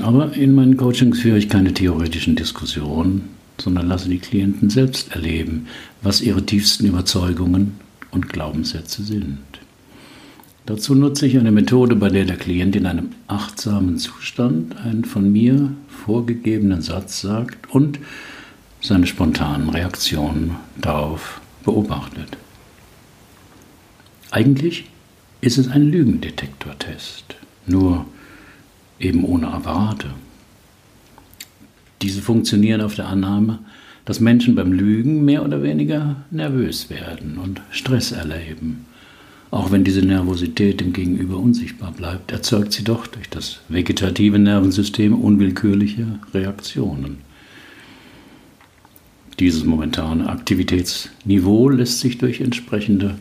Aber 0.00 0.32
in 0.32 0.54
meinen 0.54 0.78
Coachings 0.78 1.20
führe 1.20 1.36
ich 1.36 1.50
keine 1.50 1.74
theoretischen 1.74 2.36
Diskussionen, 2.36 3.28
sondern 3.58 3.88
lasse 3.88 4.08
die 4.08 4.20
Klienten 4.20 4.70
selbst 4.70 5.12
erleben, 5.12 5.66
was 6.00 6.22
ihre 6.22 6.46
tiefsten 6.46 6.86
Überzeugungen 6.86 7.78
und 8.10 8.30
Glaubenssätze 8.30 9.02
sind. 9.02 9.59
Dazu 10.70 10.94
nutze 10.94 11.26
ich 11.26 11.36
eine 11.36 11.50
Methode, 11.50 11.96
bei 11.96 12.10
der 12.10 12.24
der 12.26 12.36
Klient 12.36 12.76
in 12.76 12.86
einem 12.86 13.08
achtsamen 13.26 13.98
Zustand 13.98 14.76
einen 14.76 15.04
von 15.04 15.32
mir 15.32 15.72
vorgegebenen 15.88 16.80
Satz 16.80 17.22
sagt 17.22 17.74
und 17.74 17.98
seine 18.80 19.08
spontanen 19.08 19.70
Reaktionen 19.70 20.54
darauf 20.80 21.40
beobachtet. 21.64 22.36
Eigentlich 24.30 24.84
ist 25.40 25.58
es 25.58 25.66
ein 25.66 25.90
Lügendetektortest, 25.90 27.34
nur 27.66 28.06
eben 29.00 29.24
ohne 29.24 29.48
Apparate. 29.48 30.10
Diese 32.00 32.22
funktionieren 32.22 32.80
auf 32.80 32.94
der 32.94 33.08
Annahme, 33.08 33.58
dass 34.04 34.20
Menschen 34.20 34.54
beim 34.54 34.70
Lügen 34.70 35.24
mehr 35.24 35.44
oder 35.44 35.64
weniger 35.64 36.14
nervös 36.30 36.90
werden 36.90 37.38
und 37.38 37.60
Stress 37.72 38.12
erleben. 38.12 38.86
Auch 39.50 39.72
wenn 39.72 39.82
diese 39.82 40.02
Nervosität 40.02 40.80
dem 40.80 40.92
Gegenüber 40.92 41.36
unsichtbar 41.36 41.90
bleibt, 41.92 42.30
erzeugt 42.30 42.72
sie 42.72 42.84
doch 42.84 43.08
durch 43.08 43.28
das 43.28 43.60
vegetative 43.68 44.38
Nervensystem 44.38 45.12
unwillkürliche 45.14 46.06
Reaktionen. 46.32 47.18
Dieses 49.40 49.64
momentane 49.64 50.28
Aktivitätsniveau 50.28 51.68
lässt 51.70 51.98
sich 51.98 52.18
durch 52.18 52.40
entsprechende 52.40 53.16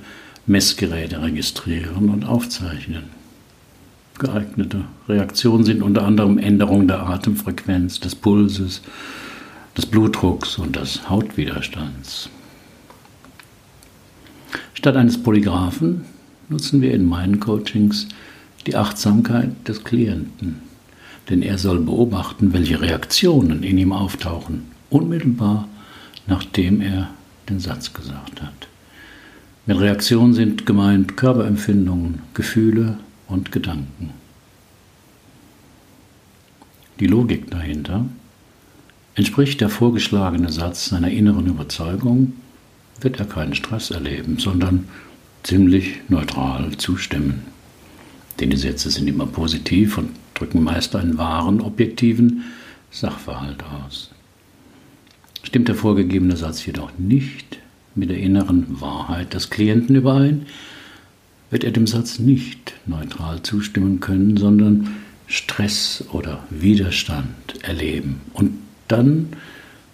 Messgeräte 0.45 1.21
registrieren 1.21 2.09
und 2.09 2.25
aufzeichnen. 2.25 3.05
Geeignete 4.19 4.83
Reaktionen 5.07 5.63
sind 5.63 5.81
unter 5.81 6.03
anderem 6.05 6.37
Änderung 6.37 6.87
der 6.87 7.07
Atemfrequenz, 7.07 8.01
des 8.01 8.15
Pulses, 8.15 8.81
des 9.77 9.85
Blutdrucks 9.85 10.57
und 10.57 10.75
des 10.75 11.09
Hautwiderstands. 11.09 12.29
Statt 14.73 14.95
eines 14.95 15.21
Polygraphen 15.21 16.03
nutzen 16.49 16.81
wir 16.81 16.93
in 16.93 17.05
meinen 17.05 17.39
Coachings 17.39 18.07
die 18.67 18.75
Achtsamkeit 18.75 19.67
des 19.67 19.83
Klienten, 19.83 20.61
denn 21.29 21.41
er 21.41 21.57
soll 21.57 21.79
beobachten, 21.79 22.53
welche 22.53 22.81
Reaktionen 22.81 23.63
in 23.63 23.77
ihm 23.77 23.93
auftauchen, 23.93 24.63
unmittelbar 24.89 25.67
nachdem 26.27 26.81
er 26.81 27.09
den 27.49 27.59
Satz 27.59 27.93
gesagt 27.93 28.41
hat. 28.41 28.67
Mit 29.65 29.79
Reaktionen 29.79 30.33
sind 30.33 30.65
gemeint 30.65 31.17
Körperempfindungen, 31.17 32.19
Gefühle, 32.33 32.97
und 33.29 33.51
Gedanken. 33.51 34.11
Die 36.99 37.07
Logik 37.07 37.49
dahinter 37.49 38.05
entspricht 39.15 39.61
der 39.61 39.69
vorgeschlagene 39.69 40.51
Satz 40.51 40.89
seiner 40.89 41.11
inneren 41.11 41.47
Überzeugung, 41.47 42.33
wird 42.99 43.19
er 43.19 43.25
keinen 43.25 43.55
Stress 43.55 43.91
erleben, 43.91 44.39
sondern 44.39 44.87
ziemlich 45.43 46.01
neutral 46.09 46.77
zustimmen. 46.77 47.43
Denn 48.39 48.49
die 48.49 48.57
Sätze 48.57 48.89
sind 48.89 49.07
immer 49.07 49.25
positiv 49.25 49.97
und 49.97 50.11
drücken 50.33 50.63
meist 50.63 50.95
einen 50.95 51.17
wahren, 51.17 51.61
objektiven 51.61 52.43
Sachverhalt 52.91 53.63
aus. 53.63 54.11
Stimmt 55.43 55.67
der 55.67 55.75
vorgegebene 55.75 56.37
Satz 56.37 56.65
jedoch 56.65 56.91
nicht 56.97 57.59
mit 57.95 58.09
der 58.09 58.17
inneren 58.17 58.81
Wahrheit 58.81 59.33
des 59.33 59.49
Klienten 59.49 59.95
überein, 59.95 60.45
wird 61.49 61.63
er 61.63 61.71
dem 61.71 61.87
Satz 61.87 62.19
nicht 62.19 62.73
neutral 62.85 63.41
zustimmen 63.41 63.99
können, 63.99 64.37
sondern 64.37 64.95
Stress 65.27 66.03
oder 66.11 66.43
Widerstand 66.49 67.27
erleben. 67.61 68.21
Und 68.33 68.53
dann 68.87 69.29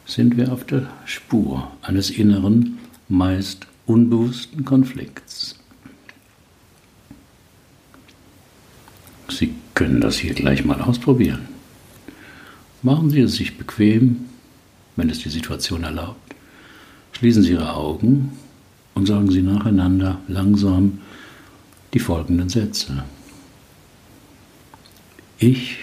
sind 0.05 0.37
wir 0.37 0.51
auf 0.51 0.65
der 0.65 0.87
Spur 1.05 1.71
eines 1.81 2.09
inneren, 2.09 2.77
meist 3.09 3.67
unbewussten 3.85 4.65
Konflikts. 4.65 5.55
Sie 9.29 9.53
können 9.73 10.01
das 10.01 10.17
hier 10.17 10.33
gleich 10.33 10.63
mal 10.63 10.81
ausprobieren. 10.81 11.47
Machen 12.81 13.09
Sie 13.09 13.21
es 13.21 13.35
sich 13.35 13.57
bequem, 13.57 14.25
wenn 14.95 15.09
es 15.09 15.19
die 15.19 15.29
Situation 15.29 15.83
erlaubt. 15.83 16.35
Schließen 17.13 17.43
Sie 17.43 17.51
Ihre 17.51 17.73
Augen 17.73 18.31
und 18.93 19.07
sagen 19.07 19.31
Sie 19.31 19.41
nacheinander 19.41 20.19
langsam 20.27 20.99
die 21.93 21.99
folgenden 21.99 22.49
Sätze. 22.49 23.03
Ich 25.37 25.77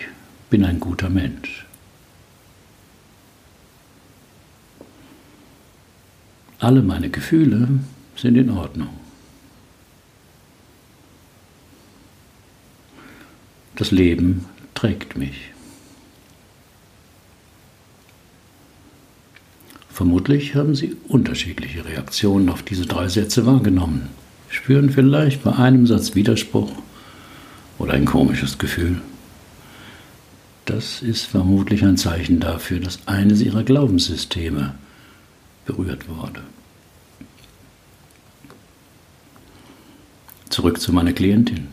bin 0.50 0.64
ein 0.64 0.80
guter 0.80 1.10
Mensch. 1.10 1.66
Alle 6.62 6.80
meine 6.80 7.10
Gefühle 7.10 7.68
sind 8.14 8.36
in 8.36 8.48
Ordnung. 8.50 8.90
Das 13.74 13.90
Leben 13.90 14.44
trägt 14.74 15.16
mich. 15.16 15.50
Vermutlich 19.90 20.54
haben 20.54 20.76
Sie 20.76 20.96
unterschiedliche 21.08 21.84
Reaktionen 21.84 22.48
auf 22.48 22.62
diese 22.62 22.86
drei 22.86 23.08
Sätze 23.08 23.44
wahrgenommen 23.44 24.08
spüren 24.52 24.90
vielleicht 24.90 25.42
bei 25.42 25.52
einem 25.52 25.86
Satz 25.86 26.14
Widerspruch 26.14 26.70
oder 27.78 27.94
ein 27.94 28.04
komisches 28.04 28.58
Gefühl. 28.58 29.00
Das 30.66 31.02
ist 31.02 31.24
vermutlich 31.24 31.82
ein 31.84 31.96
Zeichen 31.96 32.38
dafür, 32.38 32.78
dass 32.78 33.08
eines 33.08 33.40
ihrer 33.40 33.64
Glaubenssysteme 33.64 34.74
berührt 35.66 36.08
wurde. 36.08 36.42
Zurück 40.48 40.80
zu 40.80 40.92
meiner 40.92 41.12
Klientin. 41.12 41.68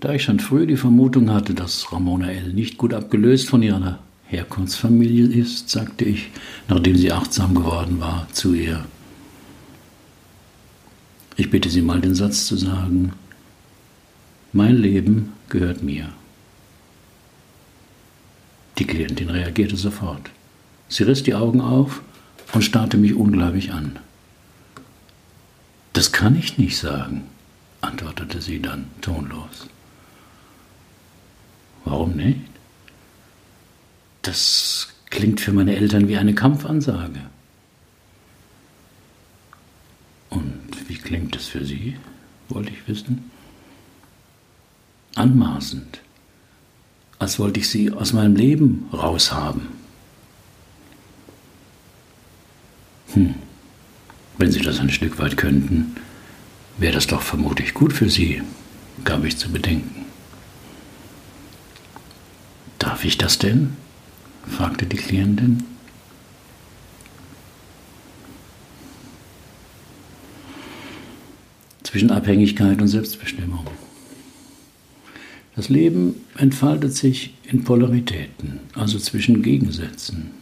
Da 0.00 0.12
ich 0.12 0.22
schon 0.22 0.40
früh 0.40 0.66
die 0.66 0.76
Vermutung 0.76 1.30
hatte, 1.30 1.54
dass 1.54 1.92
Ramona 1.92 2.30
L. 2.30 2.52
nicht 2.52 2.78
gut 2.78 2.94
abgelöst 2.94 3.48
von 3.48 3.62
ihrer 3.62 3.98
Herkunftsfamilie 4.26 5.26
ist, 5.26 5.70
sagte 5.70 6.04
ich, 6.04 6.30
nachdem 6.68 6.96
sie 6.96 7.12
achtsam 7.12 7.54
geworden 7.54 8.00
war, 8.00 8.26
zu 8.32 8.54
ihr, 8.54 8.84
ich 11.36 11.50
bitte 11.50 11.68
Sie 11.68 11.82
mal 11.82 12.00
den 12.00 12.14
Satz 12.14 12.46
zu 12.46 12.56
sagen, 12.56 13.12
mein 14.52 14.76
Leben 14.76 15.32
gehört 15.48 15.82
mir. 15.82 16.10
Die 18.78 18.84
Klientin 18.84 19.30
reagierte 19.30 19.76
sofort. 19.76 20.30
Sie 20.88 21.02
riss 21.02 21.22
die 21.22 21.34
Augen 21.34 21.60
auf 21.60 22.02
und 22.52 22.62
starrte 22.62 22.96
mich 22.96 23.14
ungläubig 23.14 23.72
an. 23.72 23.98
Das 25.92 26.12
kann 26.12 26.36
ich 26.36 26.58
nicht 26.58 26.76
sagen, 26.76 27.24
antwortete 27.80 28.40
sie 28.40 28.60
dann 28.60 28.86
tonlos. 29.00 29.68
Warum 31.84 32.12
nicht? 32.12 32.40
Das 34.22 34.88
klingt 35.10 35.40
für 35.40 35.52
meine 35.52 35.76
Eltern 35.76 36.08
wie 36.08 36.16
eine 36.16 36.34
Kampfansage. 36.34 37.20
Und 40.30 40.88
wie 40.88 40.96
klingt 40.96 41.36
es 41.36 41.46
für 41.46 41.64
Sie, 41.64 41.96
wollte 42.48 42.70
ich 42.70 42.88
wissen? 42.88 43.30
Anmaßend, 45.14 46.00
als 47.18 47.38
wollte 47.38 47.60
ich 47.60 47.68
Sie 47.68 47.92
aus 47.92 48.12
meinem 48.12 48.34
Leben 48.34 48.88
raushaben. 48.92 49.73
Wenn 54.38 54.52
Sie 54.52 54.60
das 54.60 54.80
ein 54.80 54.90
Stück 54.90 55.18
weit 55.18 55.36
könnten, 55.36 55.96
wäre 56.78 56.94
das 56.94 57.06
doch 57.06 57.22
vermutlich 57.22 57.74
gut 57.74 57.92
für 57.92 58.10
Sie, 58.10 58.42
gab 59.04 59.24
ich 59.24 59.36
zu 59.36 59.50
bedenken. 59.50 60.04
Darf 62.78 63.04
ich 63.04 63.16
das 63.16 63.38
denn? 63.38 63.76
fragte 64.46 64.86
die 64.86 64.96
Klientin. 64.96 65.64
Zwischen 71.82 72.10
Abhängigkeit 72.10 72.80
und 72.82 72.88
Selbstbestimmung. 72.88 73.66
Das 75.56 75.68
Leben 75.68 76.16
entfaltet 76.36 76.94
sich 76.94 77.34
in 77.44 77.62
Polaritäten, 77.62 78.60
also 78.74 78.98
zwischen 78.98 79.42
Gegensätzen. 79.42 80.32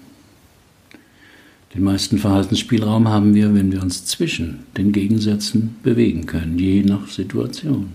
Den 1.75 1.85
meisten 1.85 2.19
Verhaltensspielraum 2.19 3.09
haben 3.09 3.35
wir, 3.35 3.55
wenn 3.55 3.73
wir 3.73 3.83
uns 3.83 4.05
zwischen 4.05 4.61
den 4.77 4.93
Gegensätzen 4.93 5.77
bewegen 5.83 6.27
können, 6.27 6.59
je 6.59 6.83
nach 6.83 7.09
Situation. 7.09 7.89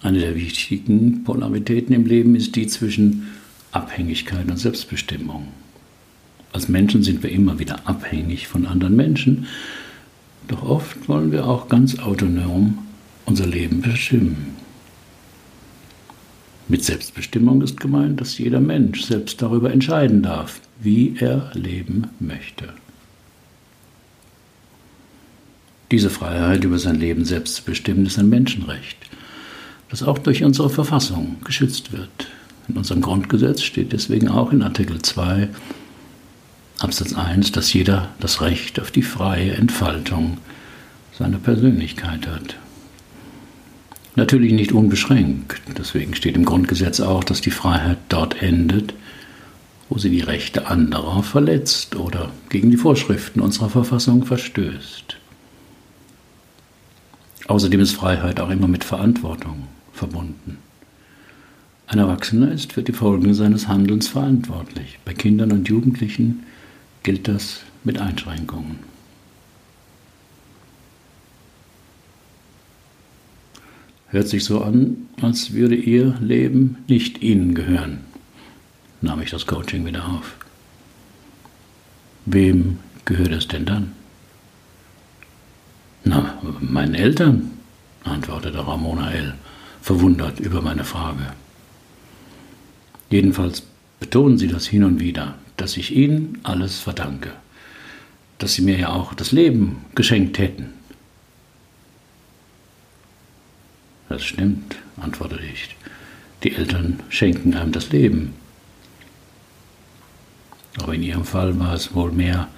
Eine 0.00 0.20
der 0.20 0.36
wichtigen 0.36 1.24
Polaritäten 1.24 1.94
im 1.94 2.06
Leben 2.06 2.36
ist 2.36 2.54
die 2.54 2.68
zwischen 2.68 3.28
Abhängigkeit 3.72 4.48
und 4.48 4.58
Selbstbestimmung. 4.58 5.48
Als 6.52 6.68
Menschen 6.68 7.02
sind 7.02 7.22
wir 7.22 7.30
immer 7.30 7.58
wieder 7.58 7.88
abhängig 7.88 8.46
von 8.46 8.66
anderen 8.66 8.94
Menschen, 8.94 9.46
doch 10.48 10.62
oft 10.62 11.08
wollen 11.08 11.32
wir 11.32 11.46
auch 11.46 11.68
ganz 11.68 11.98
autonom 11.98 12.78
unser 13.24 13.46
Leben 13.46 13.80
bestimmen. 13.80 14.61
Mit 16.72 16.84
Selbstbestimmung 16.84 17.60
ist 17.60 17.78
gemeint, 17.78 18.18
dass 18.18 18.38
jeder 18.38 18.58
Mensch 18.58 19.02
selbst 19.02 19.42
darüber 19.42 19.70
entscheiden 19.70 20.22
darf, 20.22 20.62
wie 20.80 21.14
er 21.18 21.50
leben 21.52 22.06
möchte. 22.18 22.70
Diese 25.90 26.08
Freiheit, 26.08 26.64
über 26.64 26.78
sein 26.78 26.98
Leben 26.98 27.26
selbst 27.26 27.56
zu 27.56 27.64
bestimmen, 27.64 28.06
ist 28.06 28.18
ein 28.18 28.30
Menschenrecht, 28.30 28.96
das 29.90 30.02
auch 30.02 30.16
durch 30.16 30.44
unsere 30.44 30.70
Verfassung 30.70 31.36
geschützt 31.44 31.92
wird. 31.92 32.28
In 32.68 32.78
unserem 32.78 33.02
Grundgesetz 33.02 33.60
steht 33.60 33.92
deswegen 33.92 34.28
auch 34.28 34.50
in 34.50 34.62
Artikel 34.62 35.02
2 35.02 35.50
Absatz 36.78 37.12
1, 37.12 37.52
dass 37.52 37.74
jeder 37.74 38.08
das 38.18 38.40
Recht 38.40 38.80
auf 38.80 38.90
die 38.90 39.02
freie 39.02 39.52
Entfaltung 39.52 40.38
seiner 41.18 41.36
Persönlichkeit 41.36 42.26
hat. 42.26 42.56
Natürlich 44.14 44.52
nicht 44.52 44.72
unbeschränkt. 44.72 45.62
Deswegen 45.78 46.14
steht 46.14 46.36
im 46.36 46.44
Grundgesetz 46.44 47.00
auch, 47.00 47.24
dass 47.24 47.40
die 47.40 47.50
Freiheit 47.50 47.98
dort 48.08 48.42
endet, 48.42 48.94
wo 49.88 49.98
sie 49.98 50.10
die 50.10 50.20
Rechte 50.20 50.66
anderer 50.66 51.22
verletzt 51.22 51.96
oder 51.96 52.30
gegen 52.50 52.70
die 52.70 52.76
Vorschriften 52.76 53.40
unserer 53.40 53.70
Verfassung 53.70 54.24
verstößt. 54.24 55.16
Außerdem 57.48 57.80
ist 57.80 57.92
Freiheit 57.92 58.40
auch 58.40 58.50
immer 58.50 58.68
mit 58.68 58.84
Verantwortung 58.84 59.66
verbunden. 59.92 60.58
Ein 61.86 61.98
Erwachsener 61.98 62.52
ist 62.52 62.72
für 62.72 62.82
die 62.82 62.92
Folgen 62.92 63.34
seines 63.34 63.68
Handelns 63.68 64.08
verantwortlich. 64.08 64.98
Bei 65.04 65.12
Kindern 65.12 65.52
und 65.52 65.68
Jugendlichen 65.68 66.44
gilt 67.02 67.28
das 67.28 67.60
mit 67.84 67.98
Einschränkungen. 67.98 68.91
Hört 74.12 74.28
sich 74.28 74.44
so 74.44 74.60
an, 74.60 75.08
als 75.22 75.54
würde 75.54 75.74
Ihr 75.74 76.14
Leben 76.20 76.76
nicht 76.86 77.22
Ihnen 77.22 77.54
gehören, 77.54 78.00
nahm 79.00 79.22
ich 79.22 79.30
das 79.30 79.46
Coaching 79.46 79.86
wieder 79.86 80.06
auf. 80.06 80.36
Wem 82.26 82.78
gehört 83.06 83.32
es 83.32 83.48
denn 83.48 83.64
dann? 83.64 83.92
Na, 86.04 86.38
meinen 86.60 86.94
Eltern, 86.94 87.52
antwortete 88.04 88.58
Ramona 88.58 89.12
L., 89.12 89.34
verwundert 89.80 90.40
über 90.40 90.60
meine 90.60 90.84
Frage. 90.84 91.32
Jedenfalls 93.08 93.62
betonen 93.98 94.36
Sie 94.36 94.48
das 94.48 94.66
hin 94.66 94.84
und 94.84 95.00
wieder, 95.00 95.36
dass 95.56 95.78
ich 95.78 95.96
Ihnen 95.96 96.38
alles 96.42 96.80
verdanke, 96.80 97.30
dass 98.36 98.52
Sie 98.52 98.62
mir 98.62 98.78
ja 98.78 98.90
auch 98.90 99.14
das 99.14 99.32
Leben 99.32 99.86
geschenkt 99.94 100.38
hätten. 100.38 100.81
Das 104.12 104.24
stimmt, 104.24 104.76
antwortete 105.00 105.42
ich. 105.42 105.74
Die 106.42 106.52
Eltern 106.52 107.00
schenken 107.08 107.54
einem 107.54 107.72
das 107.72 107.92
Leben. 107.92 108.34
Aber 110.78 110.94
in 110.94 111.02
Ihrem 111.02 111.24
Fall 111.24 111.58
war 111.58 111.72
es 111.72 111.94
wohl 111.94 112.12
mehr 112.12 112.48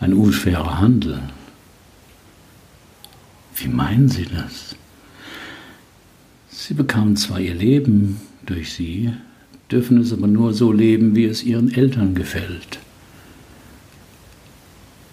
ein 0.00 0.12
unfairer 0.12 0.80
Handel. 0.80 1.22
Wie 3.56 3.68
meinen 3.68 4.10
Sie 4.10 4.26
das? 4.26 4.76
Sie 6.50 6.74
bekamen 6.74 7.16
zwar 7.16 7.40
ihr 7.40 7.54
Leben 7.54 8.20
durch 8.44 8.74
Sie, 8.74 9.14
dürfen 9.70 9.98
es 9.98 10.12
aber 10.12 10.26
nur 10.26 10.52
so 10.52 10.72
leben, 10.72 11.14
wie 11.14 11.24
es 11.24 11.42
ihren 11.42 11.72
Eltern 11.72 12.14
gefällt. 12.14 12.80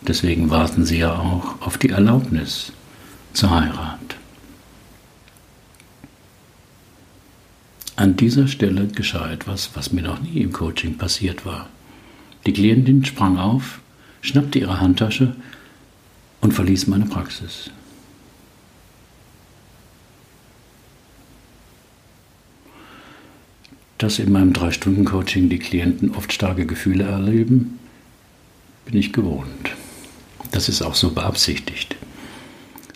Deswegen 0.01 0.49
warten 0.49 0.83
sie 0.83 0.97
ja 0.97 1.17
auch 1.17 1.61
auf 1.61 1.77
die 1.77 1.91
Erlaubnis 1.91 2.73
zur 3.31 3.51
Heirat. 3.51 4.18
An 7.99 8.15
dieser 8.15 8.47
Stelle 8.47 8.87
geschah 8.87 9.29
etwas, 9.29 9.71
was 9.73 9.91
mir 9.91 10.03
noch 10.03 10.21
nie 10.21 10.39
im 10.39 10.53
Coaching 10.53 10.97
passiert 10.97 11.45
war. 11.45 11.67
Die 12.45 12.53
Klientin 12.53 13.03
sprang 13.03 13.37
auf, 13.37 13.81
schnappte 14.21 14.57
ihre 14.57 14.79
Handtasche 14.79 15.35
und 16.39 16.53
verließ 16.53 16.87
meine 16.87 17.05
Praxis. 17.05 17.71
dass 23.97 24.17
in 24.17 24.31
meinem 24.31 24.53
Drei-Stunden-Coaching 24.53 25.49
die 25.49 25.59
Klienten 25.59 26.11
oft 26.11 26.31
starke 26.31 26.65
Gefühle 26.65 27.03
erleben, 27.03 27.79
bin 28.85 28.97
ich 28.97 29.11
gewohnt. 29.11 29.75
Das 30.51 30.69
ist 30.69 30.81
auch 30.81 30.95
so 30.95 31.11
beabsichtigt. 31.11 31.97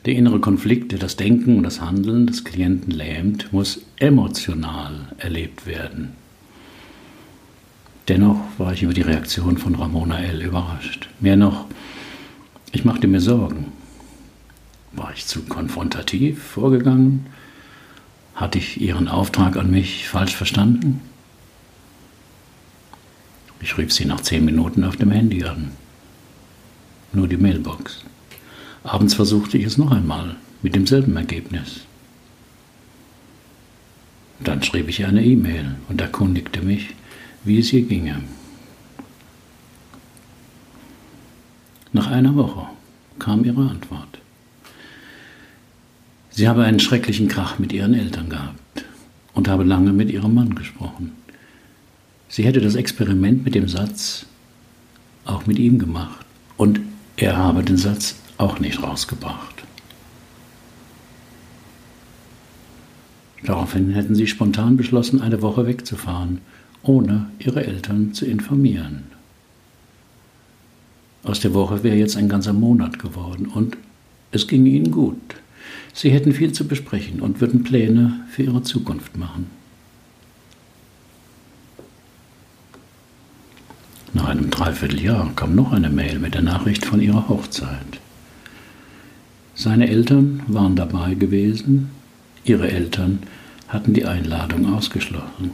Der 0.05 0.15
innere 0.15 0.39
Konflikt, 0.39 0.93
der 0.93 0.99
das 0.99 1.17
Denken 1.17 1.57
und 1.57 1.63
das 1.63 1.81
Handeln 1.81 2.25
des 2.25 2.45
Klienten 2.45 2.91
lähmt, 2.91 3.51
muss 3.51 3.81
emotional 4.03 5.13
erlebt 5.17 5.65
werden. 5.65 6.11
Dennoch 8.09 8.37
war 8.57 8.73
ich 8.73 8.83
über 8.83 8.93
die 8.93 9.01
Reaktion 9.01 9.57
von 9.57 9.75
Ramona 9.75 10.19
L. 10.19 10.41
überrascht. 10.41 11.07
Mehr 11.21 11.37
noch, 11.37 11.67
ich 12.73 12.83
machte 12.83 13.07
mir 13.07 13.21
Sorgen. 13.21 13.71
War 14.91 15.13
ich 15.15 15.25
zu 15.25 15.43
konfrontativ 15.43 16.43
vorgegangen? 16.43 17.27
Hatte 18.35 18.57
ich 18.57 18.81
Ihren 18.81 19.07
Auftrag 19.07 19.55
an 19.55 19.71
mich 19.71 20.09
falsch 20.09 20.35
verstanden? 20.35 20.99
Ich 23.61 23.77
rief 23.77 23.93
sie 23.93 24.03
nach 24.03 24.19
zehn 24.19 24.43
Minuten 24.43 24.83
auf 24.83 24.97
dem 24.97 25.11
Handy 25.11 25.45
an. 25.45 25.71
Nur 27.13 27.29
die 27.29 27.37
Mailbox. 27.37 28.03
Abends 28.83 29.13
versuchte 29.13 29.57
ich 29.57 29.63
es 29.63 29.77
noch 29.77 29.91
einmal, 29.91 30.35
mit 30.61 30.75
demselben 30.75 31.15
Ergebnis. 31.15 31.85
Dann 34.43 34.61
schrieb 34.61 34.89
ich 34.89 35.05
eine 35.05 35.23
E-Mail 35.23 35.75
und 35.89 36.01
erkundigte 36.01 36.61
mich, 36.61 36.95
wie 37.43 37.59
es 37.59 37.71
ihr 37.71 37.83
ginge. 37.83 38.21
Nach 41.93 42.07
einer 42.07 42.35
Woche 42.35 42.67
kam 43.19 43.45
ihre 43.45 43.69
Antwort. 43.69 44.19
Sie 46.31 46.49
habe 46.49 46.63
einen 46.63 46.79
schrecklichen 46.79 47.27
Krach 47.27 47.59
mit 47.59 47.71
ihren 47.71 47.93
Eltern 47.93 48.29
gehabt 48.29 48.85
und 49.33 49.47
habe 49.47 49.63
lange 49.63 49.93
mit 49.93 50.09
ihrem 50.09 50.33
Mann 50.33 50.55
gesprochen. 50.55 51.11
Sie 52.27 52.43
hätte 52.43 52.59
das 52.59 52.75
Experiment 52.75 53.45
mit 53.45 53.53
dem 53.53 53.67
Satz 53.67 54.25
auch 55.25 55.45
mit 55.45 55.59
ihm 55.59 55.77
gemacht 55.77 56.25
und 56.57 56.79
er 57.15 57.37
habe 57.37 57.63
den 57.63 57.77
Satz 57.77 58.15
auch 58.37 58.59
nicht 58.59 58.81
rausgebracht. 58.81 59.52
Daraufhin 63.45 63.91
hätten 63.91 64.15
sie 64.15 64.27
spontan 64.27 64.77
beschlossen, 64.77 65.21
eine 65.21 65.41
Woche 65.41 65.65
wegzufahren, 65.67 66.39
ohne 66.81 67.29
ihre 67.39 67.65
Eltern 67.65 68.13
zu 68.13 68.25
informieren. 68.25 69.03
Aus 71.23 71.39
der 71.39 71.53
Woche 71.53 71.83
wäre 71.83 71.95
jetzt 71.95 72.17
ein 72.17 72.29
ganzer 72.29 72.53
Monat 72.53 72.99
geworden 72.99 73.47
und 73.47 73.77
es 74.31 74.47
ging 74.47 74.65
ihnen 74.65 74.91
gut. 74.91 75.17
Sie 75.93 76.09
hätten 76.09 76.33
viel 76.33 76.51
zu 76.51 76.67
besprechen 76.67 77.21
und 77.21 77.39
würden 77.39 77.63
Pläne 77.63 78.21
für 78.29 78.43
ihre 78.43 78.63
Zukunft 78.63 79.17
machen. 79.17 79.47
Nach 84.13 84.27
einem 84.27 84.49
Dreivierteljahr 84.49 85.31
kam 85.35 85.55
noch 85.55 85.71
eine 85.71 85.89
Mail 85.89 86.19
mit 86.19 86.35
der 86.35 86.41
Nachricht 86.41 86.85
von 86.85 87.01
ihrer 87.01 87.29
Hochzeit. 87.29 87.99
Seine 89.55 89.87
Eltern 89.87 90.43
waren 90.47 90.75
dabei 90.75 91.13
gewesen, 91.13 91.89
ihre 92.43 92.69
Eltern 92.69 93.19
hatten 93.73 93.93
die 93.93 94.05
Einladung 94.05 94.71
ausgeschlossen. 94.73 95.51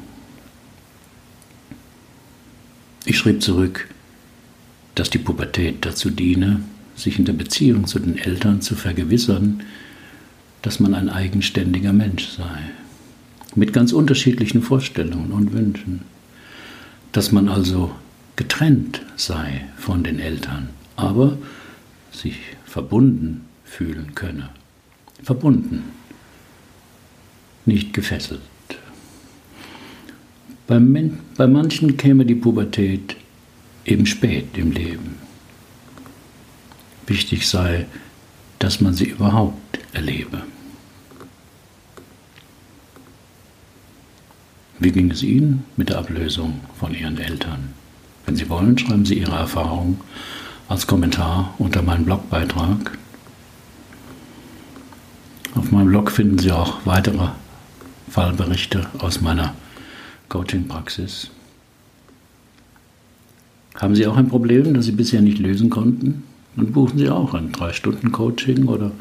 Ich 3.05 3.17
schrieb 3.17 3.41
zurück, 3.41 3.87
dass 4.95 5.09
die 5.09 5.17
Pubertät 5.17 5.85
dazu 5.85 6.09
diene, 6.09 6.61
sich 6.95 7.17
in 7.17 7.23
der 7.23 7.33
Beziehung 7.33 7.87
zu 7.87 7.97
den 7.97 8.17
Eltern 8.17 8.61
zu 8.61 8.75
vergewissern, 8.75 9.63
dass 10.61 10.81
man 10.81 10.93
ein 10.93 11.09
eigenständiger 11.09 11.93
Mensch 11.93 12.27
sei, 12.27 12.59
mit 13.55 13.71
ganz 13.71 13.93
unterschiedlichen 13.93 14.61
Vorstellungen 14.61 15.31
und 15.31 15.53
Wünschen, 15.53 16.01
dass 17.13 17.31
man 17.31 17.47
also 17.47 17.95
getrennt 18.35 19.01
sei 19.15 19.65
von 19.77 20.03
den 20.03 20.19
Eltern, 20.19 20.69
aber 20.97 21.37
sich 22.11 22.37
verbunden 22.65 23.45
fühlen 23.63 24.13
könne. 24.13 24.49
Verbunden, 25.23 25.83
nicht 27.69 27.93
gefesselt. 27.93 28.41
Bei, 30.67 30.79
bei 31.37 31.47
manchen 31.47 31.95
käme 31.95 32.25
die 32.25 32.35
Pubertät 32.35 33.15
eben 33.85 34.05
spät 34.05 34.57
im 34.57 34.71
Leben. 34.71 35.15
Wichtig 37.07 37.47
sei, 37.47 37.87
dass 38.59 38.81
man 38.81 38.93
sie 38.93 39.05
überhaupt 39.05 39.79
erlebe. 39.93 40.43
Wie 44.79 44.91
ging 44.91 45.11
es 45.11 45.23
Ihnen 45.23 45.65
mit 45.75 45.89
der 45.89 45.97
Ablösung 45.97 46.59
von 46.77 46.93
Ihren 46.93 47.17
Eltern? 47.17 47.73
Wenn 48.25 48.35
Sie 48.35 48.47
wollen, 48.49 48.77
schreiben 48.77 49.05
Sie 49.05 49.15
Ihre 49.19 49.35
Erfahrung 49.35 49.99
als 50.67 50.87
Kommentar 50.87 51.53
unter 51.57 51.81
meinen 51.81 52.05
Blogbeitrag. 52.05 52.97
Auf 55.55 55.71
meinem 55.71 55.87
Blog 55.87 56.11
finden 56.11 56.37
Sie 56.37 56.51
auch 56.51 56.85
weitere 56.85 57.29
Fallberichte 58.09 58.87
aus 58.97 59.21
meiner 59.21 59.53
Coaching-Praxis. 60.29 61.29
Haben 63.75 63.95
Sie 63.95 64.07
auch 64.07 64.17
ein 64.17 64.27
Problem, 64.27 64.73
das 64.73 64.85
Sie 64.85 64.91
bisher 64.91 65.21
nicht 65.21 65.37
lösen 65.37 65.69
konnten? 65.69 66.23
Dann 66.55 66.71
buchen 66.71 66.97
Sie 66.97 67.09
auch 67.09 67.35
ein 67.35 67.51
3-Stunden-Coaching 67.51 68.65
oder 68.65 68.91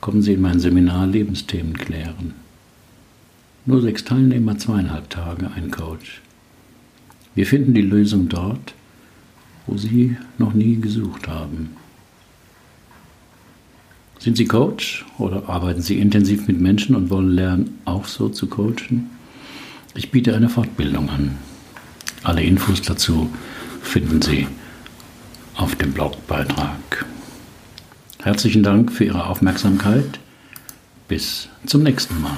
kommen 0.00 0.20
Sie 0.20 0.32
in 0.32 0.40
mein 0.40 0.58
Seminar 0.58 1.06
Lebensthemen 1.06 1.78
klären. 1.78 2.34
Nur 3.66 3.82
sechs 3.82 4.04
Teilnehmer, 4.04 4.58
zweieinhalb 4.58 5.08
Tage, 5.10 5.50
ein 5.54 5.70
Coach. 5.70 6.20
Wir 7.36 7.46
finden 7.46 7.72
die 7.72 7.82
Lösung 7.82 8.28
dort, 8.28 8.74
wo 9.66 9.76
Sie 9.76 10.16
noch 10.38 10.54
nie 10.54 10.76
gesucht 10.76 11.28
haben. 11.28 11.70
Sind 14.20 14.36
Sie 14.36 14.44
Coach 14.44 15.06
oder 15.16 15.48
arbeiten 15.48 15.80
Sie 15.80 15.98
intensiv 15.98 16.46
mit 16.46 16.60
Menschen 16.60 16.94
und 16.94 17.08
wollen 17.08 17.30
lernen, 17.30 17.78
auch 17.86 18.04
so 18.04 18.28
zu 18.28 18.48
coachen? 18.48 19.08
Ich 19.94 20.10
biete 20.10 20.36
eine 20.36 20.50
Fortbildung 20.50 21.08
an. 21.08 21.38
Alle 22.22 22.42
Infos 22.42 22.82
dazu 22.82 23.30
finden 23.80 24.20
Sie 24.20 24.46
auf 25.56 25.74
dem 25.76 25.92
Blogbeitrag. 25.92 27.06
Herzlichen 28.22 28.62
Dank 28.62 28.92
für 28.92 29.04
Ihre 29.04 29.26
Aufmerksamkeit. 29.26 30.20
Bis 31.08 31.48
zum 31.64 31.82
nächsten 31.82 32.20
Mal. 32.20 32.36